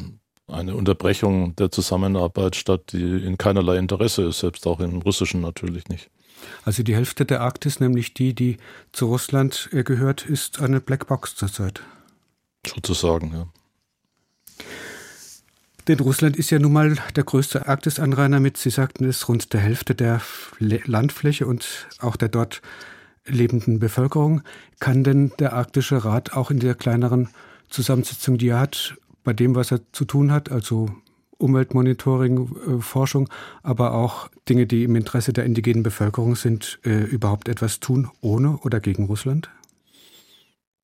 eine 0.47 0.75
Unterbrechung 0.75 1.55
der 1.55 1.71
Zusammenarbeit 1.71 2.55
statt, 2.55 2.91
die 2.91 3.01
in 3.01 3.37
keinerlei 3.37 3.77
Interesse 3.77 4.23
ist, 4.23 4.39
selbst 4.39 4.67
auch 4.67 4.79
im 4.79 5.01
Russischen 5.01 5.41
natürlich 5.41 5.87
nicht. 5.87 6.09
Also 6.63 6.83
die 6.83 6.95
Hälfte 6.95 7.25
der 7.25 7.41
Arktis, 7.41 7.79
nämlich 7.79 8.13
die, 8.13 8.33
die 8.33 8.57
zu 8.91 9.07
Russland 9.07 9.69
äh, 9.71 9.83
gehört, 9.83 10.25
ist 10.25 10.61
eine 10.61 10.81
Blackbox 10.81 11.35
zurzeit. 11.35 11.81
Sozusagen, 12.65 13.33
ja. 13.33 13.47
Denn 15.87 15.99
Russland 15.99 16.35
ist 16.35 16.49
ja 16.49 16.59
nun 16.59 16.73
mal 16.73 16.97
der 17.15 17.23
größte 17.23 17.67
Arktisanrainer 17.67 18.41
mit, 18.41 18.57
Sie 18.57 18.69
sagten 18.69 19.05
es, 19.05 19.29
rund 19.29 19.53
der 19.53 19.61
Hälfte 19.61 19.95
der 19.95 20.21
Landfläche 20.59 21.47
und 21.47 21.87
auch 21.99 22.17
der 22.17 22.27
dort 22.27 22.61
lebenden 23.25 23.79
Bevölkerung. 23.79 24.41
Kann 24.79 25.05
denn 25.05 25.31
der 25.39 25.53
Arktische 25.53 26.03
Rat 26.03 26.33
auch 26.33 26.51
in 26.51 26.59
der 26.59 26.75
kleineren 26.75 27.29
Zusammensetzung, 27.69 28.37
die 28.37 28.49
er 28.49 28.59
hat, 28.59 28.95
bei 29.23 29.31
dem, 29.33 29.55
was 29.55 29.71
er 29.71 29.79
zu 29.93 30.03
tun 30.03 30.31
hat, 30.31 30.51
also 30.51 30.89
Umweltmonitoring, 31.37 32.49
äh, 32.67 32.81
Forschung, 32.81 33.29
aber 33.63 33.93
auch 33.93 34.29
Dinge, 34.49 34.65
die 34.67 34.83
im 34.83 34.95
Interesse 34.95 35.33
der 35.33 35.45
indigenen 35.45 35.83
Bevölkerung 35.83 36.35
sind, 36.35 36.79
äh, 36.83 37.03
überhaupt 37.03 37.49
etwas 37.49 37.79
tun, 37.79 38.09
ohne 38.21 38.57
oder 38.57 38.79
gegen 38.79 39.05
Russland? 39.05 39.49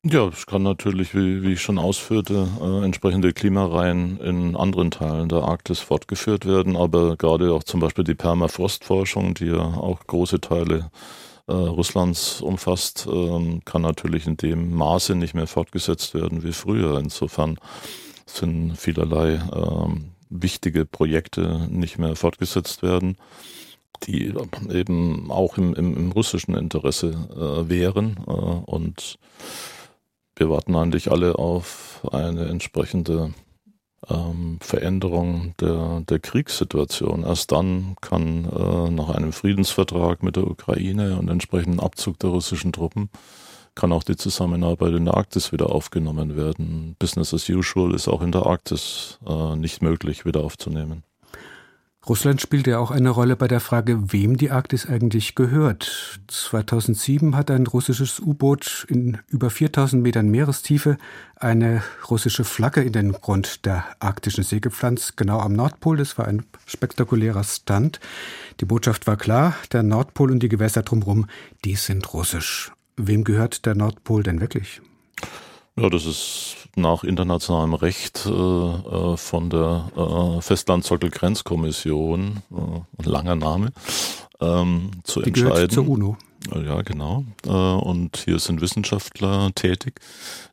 Ja, 0.06 0.28
es 0.28 0.44
kann 0.44 0.62
natürlich, 0.62 1.14
wie, 1.14 1.42
wie 1.42 1.54
ich 1.54 1.62
schon 1.62 1.78
ausführte, 1.78 2.46
äh, 2.60 2.84
entsprechende 2.84 3.32
Klimareihen 3.32 4.20
in 4.20 4.54
anderen 4.54 4.90
Teilen 4.90 5.30
der 5.30 5.44
Arktis 5.44 5.80
fortgeführt 5.80 6.44
werden, 6.44 6.76
aber 6.76 7.16
gerade 7.16 7.54
auch 7.54 7.64
zum 7.64 7.80
Beispiel 7.80 8.04
die 8.04 8.14
Permafrostforschung, 8.14 9.32
die 9.32 9.46
ja 9.46 9.62
auch 9.62 10.06
große 10.06 10.42
Teile 10.42 10.90
äh, 11.46 11.52
Russlands 11.52 12.42
umfasst, 12.42 13.06
äh, 13.06 13.60
kann 13.64 13.80
natürlich 13.80 14.26
in 14.26 14.36
dem 14.36 14.74
Maße 14.74 15.14
nicht 15.14 15.32
mehr 15.32 15.46
fortgesetzt 15.46 16.12
werden 16.12 16.42
wie 16.42 16.52
früher. 16.52 16.98
Insofern 16.98 17.58
sind 18.26 18.76
vielerlei 18.76 19.40
ähm, 19.54 20.13
wichtige 20.42 20.84
Projekte 20.84 21.66
nicht 21.70 21.98
mehr 21.98 22.16
fortgesetzt 22.16 22.82
werden, 22.82 23.16
die 24.02 24.34
eben 24.70 25.30
auch 25.30 25.56
im, 25.56 25.74
im, 25.74 25.96
im 25.96 26.12
russischen 26.12 26.56
Interesse 26.56 27.08
äh, 27.30 27.68
wären. 27.68 28.16
Äh, 28.26 28.30
und 28.30 29.18
wir 30.36 30.50
warten 30.50 30.74
eigentlich 30.74 31.10
alle 31.10 31.38
auf 31.38 32.06
eine 32.10 32.46
entsprechende 32.46 33.32
ähm, 34.10 34.58
Veränderung 34.60 35.54
der, 35.60 36.02
der 36.08 36.18
Kriegssituation. 36.18 37.22
Erst 37.22 37.52
dann 37.52 37.96
kann 38.00 38.44
äh, 38.44 38.90
nach 38.90 39.10
einem 39.10 39.32
Friedensvertrag 39.32 40.22
mit 40.22 40.36
der 40.36 40.46
Ukraine 40.46 41.16
und 41.18 41.28
entsprechenden 41.28 41.80
Abzug 41.80 42.18
der 42.18 42.30
russischen 42.30 42.72
Truppen 42.72 43.10
kann 43.74 43.92
auch 43.92 44.04
die 44.04 44.16
Zusammenarbeit 44.16 44.94
in 44.94 45.04
der 45.04 45.14
Arktis 45.14 45.52
wieder 45.52 45.70
aufgenommen 45.70 46.36
werden. 46.36 46.96
Business 46.98 47.34
as 47.34 47.48
usual 47.48 47.94
ist 47.94 48.08
auch 48.08 48.22
in 48.22 48.32
der 48.32 48.46
Arktis 48.46 49.18
äh, 49.26 49.56
nicht 49.56 49.82
möglich 49.82 50.24
wieder 50.24 50.40
aufzunehmen. 50.40 51.02
Russland 52.06 52.42
spielt 52.42 52.66
ja 52.66 52.78
auch 52.78 52.90
eine 52.90 53.08
Rolle 53.08 53.34
bei 53.34 53.48
der 53.48 53.60
Frage, 53.60 54.12
wem 54.12 54.36
die 54.36 54.50
Arktis 54.50 54.86
eigentlich 54.86 55.34
gehört. 55.34 56.20
2007 56.28 57.34
hat 57.34 57.50
ein 57.50 57.66
russisches 57.66 58.20
U-Boot 58.20 58.86
in 58.90 59.18
über 59.28 59.48
4000 59.48 60.02
Metern 60.02 60.28
Meerestiefe 60.28 60.98
eine 61.36 61.82
russische 62.10 62.44
Flagge 62.44 62.82
in 62.82 62.92
den 62.92 63.12
Grund 63.12 63.64
der 63.64 63.84
arktischen 64.00 64.44
See 64.44 64.60
gepflanzt, 64.60 65.16
genau 65.16 65.38
am 65.38 65.54
Nordpol. 65.54 65.96
Das 65.96 66.18
war 66.18 66.28
ein 66.28 66.44
spektakulärer 66.66 67.42
Stunt. 67.42 68.00
Die 68.60 68.66
Botschaft 68.66 69.06
war 69.06 69.16
klar, 69.16 69.54
der 69.72 69.82
Nordpol 69.82 70.30
und 70.30 70.42
die 70.42 70.50
Gewässer 70.50 70.82
drumherum, 70.82 71.26
die 71.64 71.76
sind 71.76 72.12
russisch. 72.12 72.70
Wem 72.96 73.24
gehört 73.24 73.66
der 73.66 73.74
Nordpol 73.74 74.22
denn 74.22 74.40
wirklich? 74.40 74.80
Ja, 75.76 75.90
das 75.90 76.06
ist 76.06 76.56
nach 76.76 77.02
internationalem 77.02 77.74
Recht 77.74 78.26
äh, 78.26 78.30
äh 78.30 79.16
von 79.16 79.50
der 79.50 79.90
äh, 79.96 80.40
Festlandsockel-Grenzkommission, 80.40 82.42
äh, 82.50 82.54
ein 82.54 83.04
langer 83.04 83.36
Name, 83.36 83.72
ähm, 84.40 84.90
zu 85.02 85.20
Die 85.20 85.28
entscheiden. 85.28 85.54
Gehört 85.54 85.72
zur 85.72 85.88
UNO. 85.88 86.16
Ja, 86.52 86.82
genau. 86.82 87.24
Äh, 87.46 87.48
und 87.48 88.18
hier 88.18 88.38
sind 88.38 88.60
Wissenschaftler 88.60 89.50
tätig, 89.54 90.00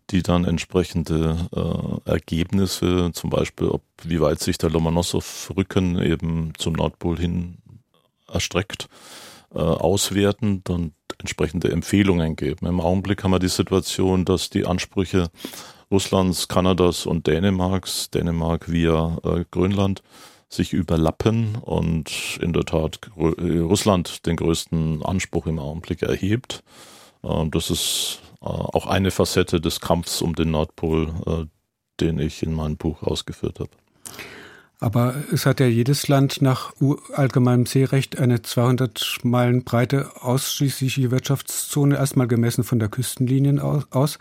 die 0.10 0.24
dann 0.24 0.46
entsprechende 0.46 1.48
äh, 1.56 2.10
Ergebnisse, 2.10 3.12
zum 3.14 3.30
Beispiel, 3.30 3.68
ob 3.68 3.84
wie 4.04 4.22
weit 4.22 4.40
sich 4.40 4.58
der 4.58 4.70
Lomonossow-Rücken 4.70 6.02
eben 6.02 6.54
zum 6.58 6.74
Nordpol 6.74 7.20
hin 7.20 7.58
erstreckt, 8.28 8.88
äh, 9.54 9.60
auswerten 9.60 10.64
und 10.70 10.94
entsprechende 11.22 11.72
Empfehlungen 11.72 12.36
geben. 12.36 12.68
Im 12.68 12.82
Augenblick 12.82 13.24
haben 13.24 13.32
wir 13.32 13.40
die 13.40 13.48
Situation, 13.48 14.26
dass 14.26 14.50
die 14.50 14.66
Ansprüche 14.66 15.30
Russlands, 15.90 16.48
Kanadas 16.48 17.06
und 17.06 17.28
Dänemarks, 17.28 18.10
Dänemark 18.10 18.72
via 18.72 19.18
äh, 19.24 19.46
Grönland, 19.52 20.04
sich 20.50 20.74
überlappen 20.74 21.56
und 21.56 22.40
in 22.42 22.52
der 22.54 22.66
Tat 22.66 23.00
äh, 23.18 23.60
Russland 23.60 24.26
den 24.26 24.36
größten 24.36 25.04
Anspruch 25.04 25.48
im 25.48 25.60
Augenblick 25.60 26.02
erhebt. 26.02 26.64
Äh, 27.24 27.48
das 27.50 27.70
ist 27.70 28.22
äh, 28.42 28.46
auch 28.46 28.88
eine 28.88 29.12
Facette 29.12 29.62
des 29.62 29.80
Kampfs 29.80 30.22
um 30.22 30.36
den 30.36 30.52
Nordpol, 30.52 31.14
äh, 31.26 31.46
den 32.02 32.20
ich 32.20 32.44
in 32.44 32.54
meinem 32.54 32.78
Buch 32.78 33.04
ausgeführt 33.04 33.60
habe. 33.60 33.72
Aber 34.84 35.14
es 35.32 35.46
hat 35.46 35.60
ja 35.60 35.68
jedes 35.68 36.08
Land 36.08 36.42
nach 36.42 36.74
allgemeinem 37.14 37.68
Seerecht 37.68 38.18
eine 38.18 38.42
200 38.42 39.20
Meilen 39.22 39.64
breite 39.64 40.10
ausschließliche 40.22 41.12
Wirtschaftszone, 41.12 41.96
erstmal 41.96 42.28
gemessen 42.28 42.64
von 42.64 42.80
der 42.80 42.90
Küstenlinie 42.90 43.64
aus. 43.92 44.18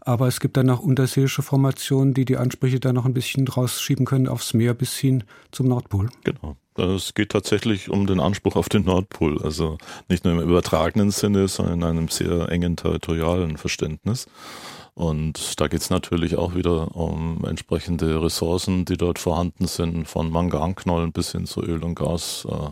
Aber 0.00 0.28
es 0.28 0.38
gibt 0.38 0.56
dann 0.56 0.70
auch 0.70 0.78
unterseeische 0.78 1.42
Formationen, 1.42 2.14
die 2.14 2.24
die 2.24 2.36
Ansprüche 2.36 2.78
da 2.78 2.92
noch 2.92 3.06
ein 3.06 3.12
bisschen 3.12 3.48
rausschieben 3.48 4.06
können 4.06 4.28
aufs 4.28 4.54
Meer 4.54 4.72
bis 4.72 4.96
hin 4.96 5.24
zum 5.50 5.66
Nordpol. 5.66 6.08
Genau. 6.22 6.56
Es 6.76 7.14
geht 7.14 7.30
tatsächlich 7.30 7.90
um 7.90 8.06
den 8.06 8.20
Anspruch 8.20 8.54
auf 8.54 8.68
den 8.68 8.84
Nordpol. 8.84 9.42
Also 9.42 9.78
nicht 10.08 10.24
nur 10.24 10.34
im 10.34 10.48
übertragenen 10.48 11.10
Sinne, 11.10 11.48
sondern 11.48 11.80
in 11.80 11.84
einem 11.84 12.08
sehr 12.08 12.50
engen 12.50 12.76
territorialen 12.76 13.56
Verständnis. 13.56 14.28
Und 14.94 15.60
da 15.60 15.66
geht 15.66 15.80
es 15.80 15.90
natürlich 15.90 16.36
auch 16.36 16.54
wieder 16.54 16.94
um 16.96 17.44
entsprechende 17.44 18.22
Ressourcen, 18.22 18.84
die 18.84 18.96
dort 18.96 19.18
vorhanden 19.18 19.66
sind, 19.66 20.06
von 20.06 20.30
Manganknollen 20.30 21.12
bis 21.12 21.32
hin 21.32 21.46
zu 21.46 21.62
Öl 21.62 21.82
und 21.82 21.96
Gas. 21.96 22.46
Äh, 22.48 22.70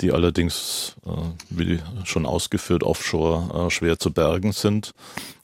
die 0.00 0.12
allerdings, 0.12 0.96
äh, 1.06 1.10
wie 1.50 1.78
schon 2.04 2.26
ausgeführt, 2.26 2.82
offshore 2.82 3.66
äh, 3.66 3.70
schwer 3.70 3.98
zu 3.98 4.12
bergen 4.12 4.52
sind. 4.52 4.92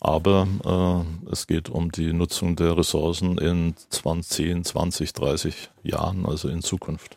Aber 0.00 0.48
äh, 0.64 1.30
es 1.30 1.46
geht 1.46 1.68
um 1.68 1.92
die 1.92 2.12
Nutzung 2.12 2.56
der 2.56 2.76
Ressourcen 2.76 3.38
in 3.38 3.74
20, 3.90 4.64
20, 4.64 5.12
30 5.12 5.70
Jahren, 5.84 6.26
also 6.26 6.48
in 6.48 6.62
Zukunft. 6.62 7.16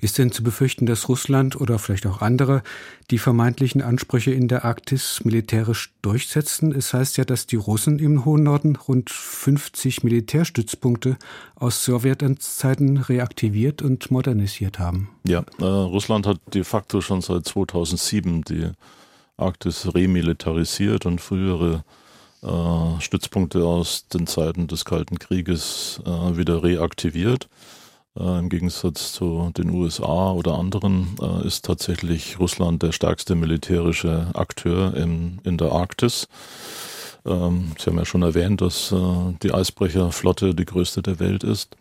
Ist 0.00 0.18
denn 0.18 0.32
zu 0.32 0.42
befürchten, 0.42 0.86
dass 0.86 1.08
Russland 1.08 1.60
oder 1.60 1.78
vielleicht 1.78 2.06
auch 2.06 2.20
andere 2.20 2.62
die 3.10 3.18
vermeintlichen 3.18 3.82
Ansprüche 3.82 4.32
in 4.32 4.48
der 4.48 4.64
Arktis 4.64 5.20
militärisch 5.24 5.92
durchsetzen? 6.02 6.72
Es 6.72 6.92
heißt 6.92 7.16
ja, 7.16 7.24
dass 7.24 7.46
die 7.46 7.56
Russen 7.56 7.98
im 7.98 8.24
hohen 8.24 8.42
Norden 8.42 8.76
rund 8.76 9.10
50 9.10 10.04
Militärstützpunkte 10.04 11.16
aus 11.54 11.84
Sowjetzeiten 11.84 12.98
reaktiviert 12.98 13.82
und 13.82 14.10
modernisiert 14.10 14.78
haben. 14.78 15.08
Ja, 15.26 15.44
äh, 15.58 15.64
Russland 15.64 16.26
hat 16.26 16.40
de 16.52 16.64
facto 16.64 17.00
schon 17.00 17.20
seit 17.20 17.46
2007 17.46 18.42
die 18.42 18.70
Arktis 19.36 19.94
remilitarisiert 19.94 21.06
und 21.06 21.20
frühere 21.20 21.84
äh, 22.42 23.00
Stützpunkte 23.00 23.64
aus 23.64 24.06
den 24.08 24.26
Zeiten 24.26 24.66
des 24.66 24.84
Kalten 24.84 25.18
Krieges 25.18 26.00
äh, 26.04 26.36
wieder 26.36 26.62
reaktiviert. 26.62 27.48
Äh, 28.18 28.38
Im 28.38 28.48
Gegensatz 28.48 29.12
zu 29.12 29.50
den 29.56 29.70
USA 29.70 30.30
oder 30.32 30.54
anderen 30.54 31.16
äh, 31.20 31.46
ist 31.46 31.64
tatsächlich 31.64 32.38
Russland 32.38 32.82
der 32.82 32.92
stärkste 32.92 33.34
militärische 33.34 34.28
Akteur 34.34 34.94
im, 34.96 35.40
in 35.44 35.58
der 35.58 35.72
Arktis. 35.72 36.28
Ähm, 37.26 37.72
Sie 37.78 37.90
haben 37.90 37.98
ja 37.98 38.04
schon 38.04 38.22
erwähnt, 38.22 38.60
dass 38.60 38.92
äh, 38.92 38.96
die 39.42 39.52
Eisbrecherflotte 39.52 40.54
die 40.54 40.64
größte 40.64 41.02
der 41.02 41.18
Welt 41.18 41.42
ist. 41.42 41.76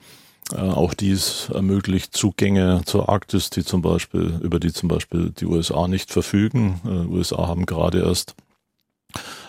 Äh, 0.52 0.58
auch 0.58 0.94
dies 0.94 1.50
ermöglicht 1.54 2.16
Zugänge 2.16 2.82
zur 2.86 3.10
Arktis, 3.10 3.50
die 3.50 3.64
zum 3.64 3.82
Beispiel, 3.82 4.40
über 4.42 4.60
die 4.60 4.74
zum 4.74 4.90
Beispiel 4.90 5.32
die 5.32 5.46
USA 5.46 5.88
nicht 5.88 6.12
verfügen. 6.12 6.82
Äh, 6.86 7.14
USA 7.14 7.48
haben 7.48 7.66
gerade 7.66 8.02
erst 8.02 8.36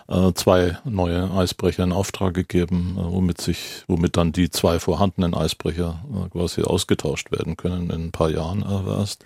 äh, 0.09 0.33
zwei 0.35 0.79
neue 0.85 1.31
Eisbrecher 1.31 1.85
in 1.85 1.93
Auftrag 1.93 2.35
gegeben, 2.35 2.97
äh, 2.99 3.03
womit 3.05 3.41
sich, 3.41 3.85
womit 3.89 4.17
dann 4.17 4.33
die 4.33 4.51
zwei 4.51 4.79
vorhandenen 4.79 5.35
Eisbrecher 5.35 6.05
äh, 6.13 6.29
quasi 6.31 6.63
ausgetauscht 6.63 7.33
werden 7.33 7.57
können 7.57 7.91
in 7.91 8.07
ein 8.07 8.13
paar 8.13 8.31
Jahren 8.31 8.63
aber 8.63 8.99
erst. 8.99 9.25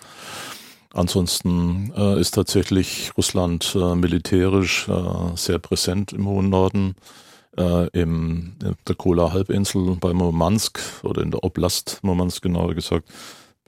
Ansonsten 0.94 1.92
äh, 1.96 2.18
ist 2.18 2.32
tatsächlich 2.32 3.12
Russland 3.16 3.76
äh, 3.78 3.94
militärisch 3.94 4.88
äh, 4.88 5.36
sehr 5.36 5.58
präsent 5.58 6.12
im 6.12 6.26
hohen 6.26 6.48
Norden, 6.48 6.96
äh, 7.58 7.88
im, 7.88 8.56
in 8.62 8.74
der 8.86 8.94
Kola-Halbinsel 8.94 9.96
bei 10.00 10.14
Murmansk 10.14 10.80
oder 11.02 11.22
in 11.22 11.30
der 11.30 11.44
Oblast 11.44 11.98
Murmansk 12.02 12.42
genauer 12.42 12.74
gesagt, 12.74 13.08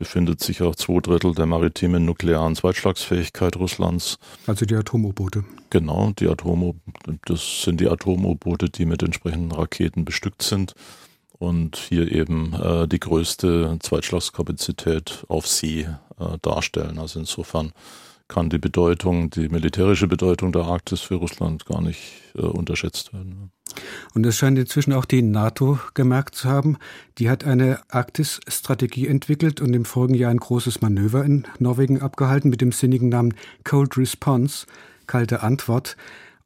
befindet 0.00 0.40
sich 0.40 0.62
auch 0.62 0.74
zwei 0.74 0.98
Drittel 1.00 1.34
der 1.34 1.44
maritimen 1.44 2.06
nuklearen 2.06 2.56
Zweitschlagsfähigkeit 2.56 3.56
Russlands. 3.56 4.18
Also 4.46 4.64
die 4.64 4.74
Atom-U-Boote. 4.74 5.44
Genau, 5.68 6.12
die 6.18 6.26
Atom 6.26 6.80
das 7.26 7.62
sind 7.62 7.82
die 7.82 7.88
Atom-U-Boote, 7.88 8.70
die 8.70 8.86
mit 8.86 9.02
entsprechenden 9.02 9.52
Raketen 9.52 10.06
bestückt 10.06 10.40
sind 10.42 10.72
und 11.38 11.76
hier 11.76 12.10
eben 12.10 12.54
äh, 12.54 12.88
die 12.88 12.98
größte 12.98 13.76
Zweitschlagskapazität 13.78 15.26
auf 15.28 15.46
See 15.46 15.82
äh, 15.82 16.38
darstellen. 16.40 16.98
Also 16.98 17.20
insofern 17.20 17.72
kann 18.26 18.48
die 18.48 18.58
Bedeutung, 18.58 19.28
die 19.28 19.50
militärische 19.50 20.06
Bedeutung 20.06 20.50
der 20.52 20.62
Arktis 20.62 21.02
für 21.02 21.16
Russland 21.16 21.66
gar 21.66 21.82
nicht 21.82 22.00
äh, 22.34 22.40
unterschätzt 22.40 23.12
werden. 23.12 23.52
Und 24.14 24.26
es 24.26 24.36
scheint 24.36 24.58
inzwischen 24.58 24.92
auch 24.92 25.04
die 25.04 25.22
NATO 25.22 25.78
gemerkt 25.94 26.34
zu 26.34 26.48
haben. 26.48 26.76
Die 27.18 27.30
hat 27.30 27.44
eine 27.44 27.80
Arktis-Strategie 27.88 29.06
entwickelt 29.06 29.60
und 29.60 29.74
im 29.74 29.84
folgenden 29.84 30.20
Jahr 30.20 30.30
ein 30.30 30.38
großes 30.38 30.80
Manöver 30.80 31.24
in 31.24 31.46
Norwegen 31.58 32.00
abgehalten 32.00 32.50
mit 32.50 32.60
dem 32.60 32.72
sinnigen 32.72 33.08
Namen 33.08 33.34
Cold 33.64 33.96
Response, 33.96 34.66
kalte 35.06 35.42
Antwort. 35.42 35.96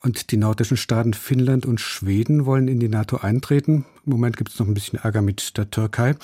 Und 0.00 0.32
die 0.32 0.36
nordischen 0.36 0.76
Staaten 0.76 1.14
Finnland 1.14 1.64
und 1.64 1.80
Schweden 1.80 2.44
wollen 2.44 2.68
in 2.68 2.78
die 2.78 2.88
NATO 2.88 3.16
eintreten. 3.16 3.86
Im 4.04 4.12
Moment 4.12 4.36
gibt 4.36 4.50
es 4.50 4.58
noch 4.58 4.66
ein 4.66 4.74
bisschen 4.74 4.98
Ärger 4.98 5.22
mit 5.22 5.56
der 5.56 5.70
Türkei. 5.70 6.14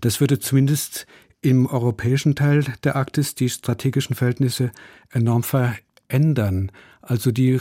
Das 0.00 0.18
würde 0.18 0.40
zumindest 0.40 1.06
im 1.40 1.66
europäischen 1.66 2.34
Teil 2.34 2.64
der 2.82 2.96
Arktis 2.96 3.36
die 3.36 3.48
strategischen 3.48 4.16
Verhältnisse 4.16 4.72
enorm 5.10 5.44
verändern. 5.44 6.72
Also 7.00 7.30
die 7.30 7.60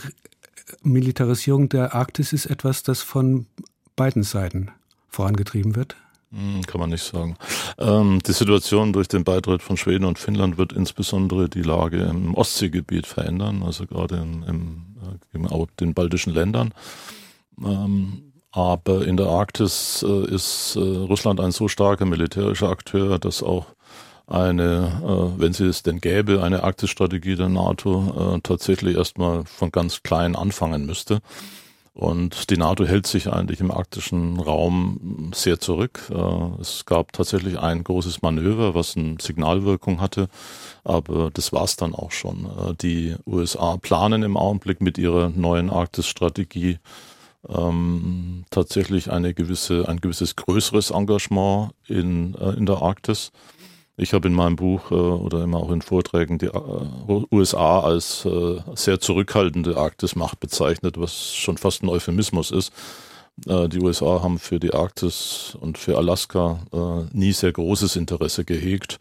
Militarisierung 0.82 1.70
der 1.70 1.94
Arktis 1.94 2.34
ist 2.34 2.46
etwas, 2.48 2.84
das 2.84 3.02
von 3.02 3.48
beiden 3.96 4.24
Seiten 4.24 4.72
vorangetrieben 5.08 5.76
wird? 5.76 5.96
Hm, 6.32 6.62
kann 6.64 6.82
man 6.82 6.90
nicht 6.90 7.04
sagen. 7.04 7.38
Ähm, 7.78 8.20
die 8.26 8.34
Situation 8.34 8.92
durch 8.92 9.08
den 9.08 9.24
Beitritt 9.24 9.62
von 9.62 9.78
Schweden 9.78 10.06
und 10.06 10.20
Finnland 10.20 10.58
wird 10.58 10.74
insbesondere 10.74 11.48
die 11.48 11.62
Lage 11.62 12.02
im 12.04 12.34
Ostseegebiet 12.36 13.08
verändern, 13.08 13.64
also 13.64 13.86
gerade 13.86 14.18
in, 14.18 14.44
im, 14.44 15.60
äh, 15.62 15.66
den 15.80 15.94
baltischen 15.94 16.34
Ländern. 16.34 16.74
Ähm, 17.64 18.34
aber 18.52 19.06
in 19.06 19.18
der 19.18 19.28
Arktis 19.28 20.04
äh, 20.08 20.34
ist 20.34 20.76
äh, 20.76 20.80
Russland 20.80 21.40
ein 21.40 21.52
so 21.52 21.68
starker 21.68 22.06
militärischer 22.06 22.70
Akteur, 22.70 23.20
dass 23.20 23.42
auch 23.42 23.68
eine, 24.28 25.02
äh, 25.04 25.40
wenn 25.40 25.54
sie 25.54 25.66
es 25.66 25.84
denn 25.84 26.00
gäbe, 26.00 26.44
eine 26.44 26.64
Arktisstrategie 26.64 27.36
der 27.36 27.50
NATO 27.50 28.36
äh, 28.36 28.40
tatsächlich 28.42 28.98
erstmal 28.98 29.46
von 29.46 29.72
ganz 29.72 30.04
klein 30.04 30.36
anfangen 30.36 30.86
müsste. 30.86 31.20
Und 31.98 32.52
die 32.52 32.58
NATO 32.58 32.86
hält 32.86 33.08
sich 33.08 33.34
eigentlich 33.34 33.60
im 33.60 33.72
arktischen 33.72 34.40
Raum 34.40 35.32
sehr 35.34 35.60
zurück. 35.60 36.12
Äh, 36.12 36.62
es 36.62 36.86
gab 36.86 37.12
tatsächlich 37.12 37.58
ein 37.58 37.84
großes 37.84 38.22
Manöver, 38.22 38.76
was 38.76 38.96
eine 38.96 39.16
Signalwirkung 39.20 40.00
hatte, 40.00 40.28
aber 40.84 41.32
das 41.32 41.54
war's 41.54 41.76
dann 41.76 41.96
auch 41.96 42.12
schon. 42.12 42.46
Äh, 42.46 42.76
die 42.80 43.16
USA 43.26 43.78
planen 43.78 44.22
im 44.22 44.38
Augenblick 44.38 44.80
mit 44.80 45.00
ihrer 45.00 45.30
neuen 45.30 45.72
Arktisstrategie 45.72 46.78
ähm, 47.50 48.46
tatsächlich 48.52 49.10
eine 49.10 49.34
gewisse, 49.34 49.88
ein 49.88 50.00
gewisses 50.00 50.36
größeres 50.36 50.92
Engagement 50.92 51.72
in, 51.88 52.36
äh, 52.36 52.52
in 52.52 52.66
der 52.68 52.82
Arktis. 52.84 53.32
Ich 54.00 54.14
habe 54.14 54.28
in 54.28 54.36
meinem 54.36 54.56
Buch 54.56 54.92
äh, 54.92 54.94
oder 54.94 55.44
immer 55.44 55.58
auch 55.58 55.72
in 55.72 55.82
Vorträgen 55.82 56.38
die 56.38 56.46
äh, 56.46 57.26
USA 57.32 57.80
als 57.80 58.26
äh, 58.26 58.60
sehr 58.76 59.00
zurückhaltende 59.00 59.76
Arktismacht 59.76 60.40
bezeichnet, 60.40 61.00
was 61.00 61.34
schon 61.34 61.58
fast 61.58 61.82
ein 61.82 61.90
Euphemismus 61.90 62.52
ist. 62.52 62.72
Äh, 63.48 63.68
die 63.70 63.80
USA 63.80 64.22
haben 64.22 64.38
für 64.38 64.60
die 64.60 64.72
Arktis 64.74 65.58
und 65.60 65.80
für 65.80 65.98
Alaska 65.98 66.60
äh, 66.72 67.18
nie 67.18 67.34
sehr 67.34 67.52
großes 67.52 67.96
Interesse 67.96 68.46
gehegt. 68.46 69.00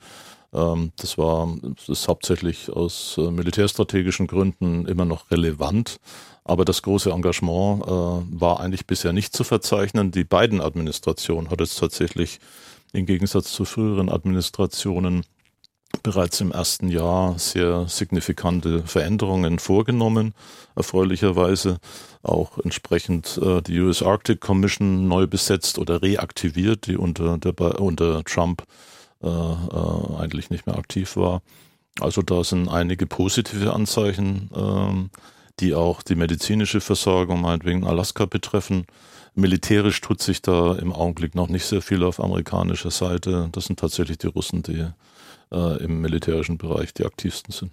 Ähm, 0.54 0.92
das 0.96 1.18
war 1.18 1.54
das 1.76 1.90
ist 1.90 2.08
hauptsächlich 2.08 2.70
aus 2.70 3.16
äh, 3.18 3.30
militärstrategischen 3.30 4.26
Gründen 4.26 4.86
immer 4.86 5.04
noch 5.04 5.30
relevant. 5.30 6.00
Aber 6.44 6.64
das 6.64 6.82
große 6.82 7.10
Engagement 7.10 7.82
war 7.88 8.60
eigentlich 8.60 8.86
bisher 8.86 9.12
nicht 9.12 9.34
zu 9.34 9.42
verzeichnen. 9.42 10.12
Die 10.12 10.22
beiden 10.22 10.60
Administrationen 10.60 11.50
hat 11.50 11.60
es 11.60 11.74
tatsächlich 11.74 12.38
im 12.92 13.06
Gegensatz 13.06 13.52
zu 13.52 13.64
früheren 13.64 14.08
Administrationen 14.08 15.24
bereits 16.02 16.40
im 16.40 16.52
ersten 16.52 16.88
Jahr 16.88 17.38
sehr 17.38 17.88
signifikante 17.88 18.82
Veränderungen 18.82 19.58
vorgenommen, 19.58 20.34
erfreulicherweise 20.74 21.78
auch 22.22 22.58
entsprechend 22.58 23.38
äh, 23.42 23.62
die 23.62 23.80
US 23.80 24.02
Arctic 24.02 24.40
Commission 24.40 25.08
neu 25.08 25.26
besetzt 25.26 25.78
oder 25.78 26.02
reaktiviert, 26.02 26.86
die 26.86 26.96
unter, 26.96 27.38
der, 27.38 27.80
unter 27.80 28.24
Trump 28.24 28.64
äh, 29.22 29.28
äh, 29.28 30.16
eigentlich 30.18 30.50
nicht 30.50 30.66
mehr 30.66 30.76
aktiv 30.76 31.16
war. 31.16 31.42
Also 32.00 32.20
da 32.22 32.44
sind 32.44 32.68
einige 32.68 33.06
positive 33.06 33.72
Anzeichen, 33.72 34.50
ähm, 34.54 35.10
die 35.60 35.74
auch 35.74 36.02
die 36.02 36.16
medizinische 36.16 36.80
Versorgung 36.80 37.40
meinetwegen 37.40 37.84
Alaska 37.86 38.26
betreffen. 38.26 38.86
Militärisch 39.36 40.00
tut 40.00 40.22
sich 40.22 40.42
da 40.42 40.74
im 40.76 40.92
Augenblick 40.92 41.34
noch 41.34 41.48
nicht 41.48 41.66
sehr 41.66 41.82
viel 41.82 42.02
auf 42.02 42.20
amerikanischer 42.20 42.90
Seite. 42.90 43.48
Das 43.52 43.66
sind 43.66 43.78
tatsächlich 43.78 44.18
die 44.18 44.28
Russen, 44.28 44.62
die 44.62 44.86
äh, 45.52 45.84
im 45.84 46.00
militärischen 46.00 46.58
Bereich 46.58 46.94
die 46.94 47.04
aktivsten 47.04 47.52
sind. 47.52 47.70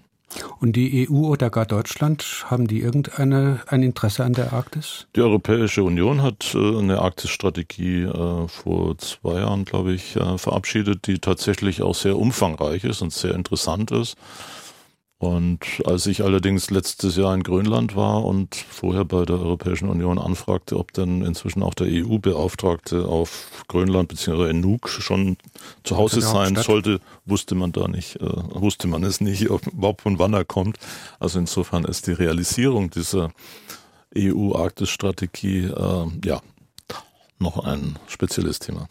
Und 0.60 0.76
die 0.76 1.08
EU 1.10 1.28
oder 1.28 1.49
gar 1.49 1.65
Deutschland, 1.65 2.45
haben 2.47 2.67
die 2.67 2.82
irgendeine 2.82 3.62
ein 3.67 3.84
Interesse 3.84 4.23
an 4.23 4.34
der 4.34 4.54
Arktis? 4.54 5.08
Die 5.15 5.21
Europäische 5.21 5.84
Union 5.84 6.21
hat 6.21 6.56
äh, 6.56 6.78
eine 6.78 6.99
Arktisstrategie 6.99 8.04
äh, 8.04 8.47
vor 8.47 8.97
zwei 8.97 9.39
Jahren, 9.39 9.65
glaube 9.65 9.93
ich, 9.93 10.15
äh, 10.15 10.38
verabschiedet, 10.38 11.08
die 11.08 11.19
tatsächlich 11.19 11.82
auch 11.82 11.95
sehr 11.95 12.17
umfangreich 12.17 12.84
ist 12.84 13.02
und 13.02 13.13
sehr 13.13 13.36
interessant 13.36 13.91
ist. 13.91 14.15
Und 15.23 15.81
als 15.86 16.05
ich 16.05 16.21
allerdings 16.21 16.69
letztes 16.69 17.15
Jahr 17.15 17.33
in 17.33 17.43
Grönland 17.43 17.95
war 17.95 18.25
und 18.25 18.55
vorher 18.55 19.05
bei 19.05 19.23
der 19.23 19.38
Europäischen 19.38 19.88
Union 19.88 20.19
anfragte, 20.19 20.77
ob 20.77 20.91
denn 20.91 21.21
inzwischen 21.23 21.63
auch 21.63 21.73
der 21.73 21.88
EU-Beauftragte 21.88 23.05
auf 23.05 23.63
Grönland 23.69 24.09
bzw. 24.09 24.49
in 24.49 24.59
Nuuk 24.59 24.89
schon 24.89 25.38
zu 25.86 25.95
Hause 25.95 26.19
sein 26.19 26.57
sollte, 26.57 26.99
wusste 27.25 27.55
man 27.55 27.71
da 27.71 27.88
nicht, 27.88 28.17
äh, 28.17 28.25
wusste 28.25 28.88
man 28.88 29.05
es 29.05 29.21
nicht, 29.21 29.49
ob, 29.49 29.65
überhaupt 29.65 30.01
von 30.01 30.19
wann 30.19 30.33
er 30.33 30.43
kommt. 30.43 30.77
Also 31.21 31.39
insofern 31.39 31.86
ist 31.86 32.07
die 32.07 32.12
Realisierung 32.12 32.89
dieser 32.89 33.31
EU-Arktis-Strategie 34.17 35.67
äh, 35.67 36.05
ja 36.25 36.41
noch 37.39 37.63
ein 37.63 37.97
spezielles 38.07 38.59
Thema. 38.59 38.89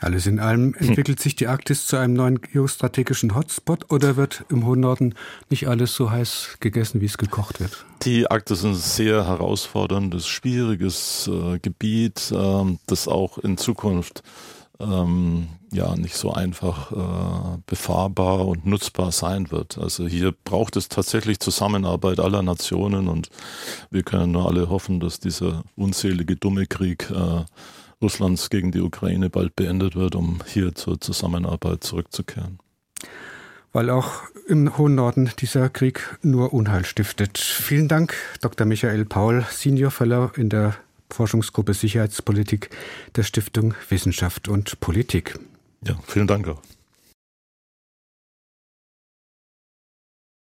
Alles 0.00 0.26
in 0.26 0.38
allem 0.38 0.74
entwickelt 0.74 1.20
sich 1.20 1.34
die 1.34 1.48
Arktis 1.48 1.86
zu 1.86 1.96
einem 1.96 2.14
neuen 2.14 2.40
geostrategischen 2.40 3.34
Hotspot 3.34 3.90
oder 3.90 4.16
wird 4.16 4.44
im 4.48 4.64
hohen 4.64 4.80
Norden 4.80 5.14
nicht 5.50 5.68
alles 5.68 5.94
so 5.94 6.10
heiß 6.10 6.58
gegessen, 6.60 7.00
wie 7.00 7.06
es 7.06 7.18
gekocht 7.18 7.58
wird? 7.58 7.84
Die 8.02 8.30
Arktis 8.30 8.58
ist 8.58 8.64
ein 8.64 8.74
sehr 8.74 9.26
herausforderndes, 9.26 10.28
schwieriges 10.28 11.28
äh, 11.32 11.58
Gebiet, 11.58 12.30
äh, 12.32 12.76
das 12.86 13.08
auch 13.08 13.38
in 13.38 13.58
Zukunft 13.58 14.22
ähm, 14.80 15.48
ja 15.72 15.96
nicht 15.96 16.16
so 16.16 16.32
einfach 16.32 16.92
äh, 16.92 17.58
befahrbar 17.66 18.46
und 18.46 18.66
nutzbar 18.66 19.12
sein 19.12 19.50
wird. 19.50 19.78
Also 19.78 20.06
hier 20.06 20.32
braucht 20.44 20.76
es 20.76 20.88
tatsächlich 20.88 21.40
Zusammenarbeit 21.40 22.20
aller 22.20 22.42
Nationen 22.42 23.08
und 23.08 23.28
wir 23.90 24.02
können 24.02 24.32
nur 24.32 24.46
alle 24.46 24.70
hoffen, 24.70 25.00
dass 25.00 25.20
dieser 25.20 25.64
unzählige 25.76 26.36
dumme 26.36 26.66
Krieg 26.66 27.10
äh, 27.10 27.44
Russlands 28.02 28.50
gegen 28.50 28.72
die 28.72 28.80
Ukraine 28.80 29.30
bald 29.30 29.56
beendet 29.56 29.96
wird, 29.96 30.14
um 30.14 30.40
hier 30.46 30.74
zur 30.74 31.00
Zusammenarbeit 31.00 31.84
zurückzukehren. 31.84 32.58
Weil 33.72 33.90
auch 33.90 34.22
im 34.46 34.78
hohen 34.78 34.94
Norden 34.94 35.30
dieser 35.38 35.68
Krieg 35.68 36.18
nur 36.22 36.54
Unheil 36.54 36.84
stiftet. 36.84 37.38
Vielen 37.38 37.88
Dank, 37.88 38.14
Dr. 38.40 38.66
Michael 38.66 39.04
Paul, 39.04 39.44
Senior 39.50 39.90
Fellow 39.90 40.30
in 40.36 40.48
der 40.48 40.74
Forschungsgruppe 41.10 41.74
Sicherheitspolitik 41.74 42.70
der 43.16 43.22
Stiftung 43.22 43.74
Wissenschaft 43.88 44.48
und 44.48 44.80
Politik. 44.80 45.38
Ja, 45.86 45.98
vielen 46.06 46.26
Dank 46.26 46.48
auch. 46.48 46.62